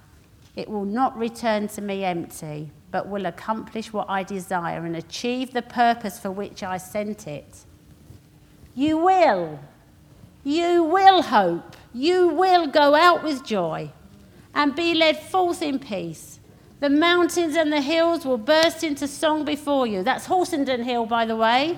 It 0.55 0.69
will 0.69 0.85
not 0.85 1.17
return 1.17 1.67
to 1.67 1.81
me 1.81 2.05
empty, 2.05 2.71
but 2.91 3.07
will 3.07 3.25
accomplish 3.25 3.91
what 3.91 4.09
I 4.09 4.23
desire 4.23 4.85
and 4.85 4.95
achieve 4.95 5.53
the 5.53 5.61
purpose 5.61 6.19
for 6.19 6.31
which 6.31 6.63
I 6.63 6.77
sent 6.77 7.27
it. 7.27 7.65
You 8.73 8.97
will. 8.97 9.59
You 10.43 10.83
will 10.83 11.23
hope. 11.23 11.75
You 11.93 12.29
will 12.29 12.67
go 12.67 12.95
out 12.95 13.23
with 13.23 13.45
joy 13.45 13.91
and 14.53 14.75
be 14.75 14.93
led 14.93 15.19
forth 15.19 15.61
in 15.61 15.79
peace. 15.79 16.39
The 16.79 16.89
mountains 16.89 17.55
and 17.55 17.73
the 17.73 17.81
hills 17.81 18.23
will 18.23 18.37
burst 18.37 18.83
into 18.83 19.07
song 19.07 19.45
before 19.45 19.87
you. 19.87 20.03
That's 20.03 20.27
Horsenden 20.27 20.83
Hill, 20.83 21.07
by 21.07 21.25
the 21.25 21.35
way. 21.35 21.75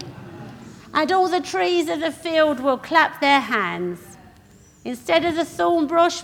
And 0.94 1.12
all 1.12 1.30
the 1.30 1.40
trees 1.40 1.88
of 1.88 2.02
the 2.02 2.12
field 2.12 2.60
will 2.60 2.78
clap 2.78 3.22
their 3.22 3.40
hands. 3.40 4.18
Instead 4.84 5.24
of 5.24 5.36
the 5.36 5.46
thorn 5.46 5.88
bush, 5.88 6.24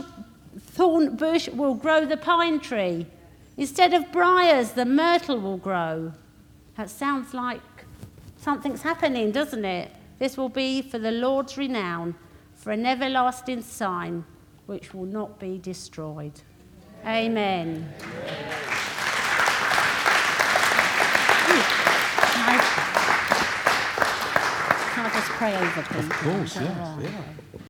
thorn 0.59 1.15
bush 1.15 1.47
will 1.49 1.73
grow 1.73 2.05
the 2.05 2.17
pine 2.17 2.59
tree. 2.59 3.05
Instead 3.57 3.93
of 3.93 4.11
briars, 4.11 4.71
the 4.71 4.85
myrtle 4.85 5.39
will 5.39 5.57
grow. 5.57 6.11
That 6.75 6.89
sounds 6.89 7.33
like 7.33 7.61
something's 8.37 8.81
happening, 8.81 9.31
doesn't 9.31 9.63
it? 9.63 9.91
This 10.19 10.35
will 10.35 10.49
be 10.49 10.81
for 10.81 10.99
the 10.99 11.11
Lord's 11.11 11.57
renown, 11.57 12.15
for 12.53 12.71
an 12.71 12.85
everlasting 12.85 13.61
sign 13.61 14.25
which 14.65 14.93
will 14.93 15.05
not 15.05 15.39
be 15.39 15.57
destroyed. 15.57 16.33
Amen. 17.05 17.93
Can 17.97 18.09
I, 22.47 22.57
can 24.93 25.05
I 25.05 25.09
just 25.13 25.27
pray 25.29 25.55
over 25.55 25.81
people? 25.81 25.99
Of 25.99 26.09
course, 26.11 26.55
yes, 26.55 26.97
yeah. 27.01 27.23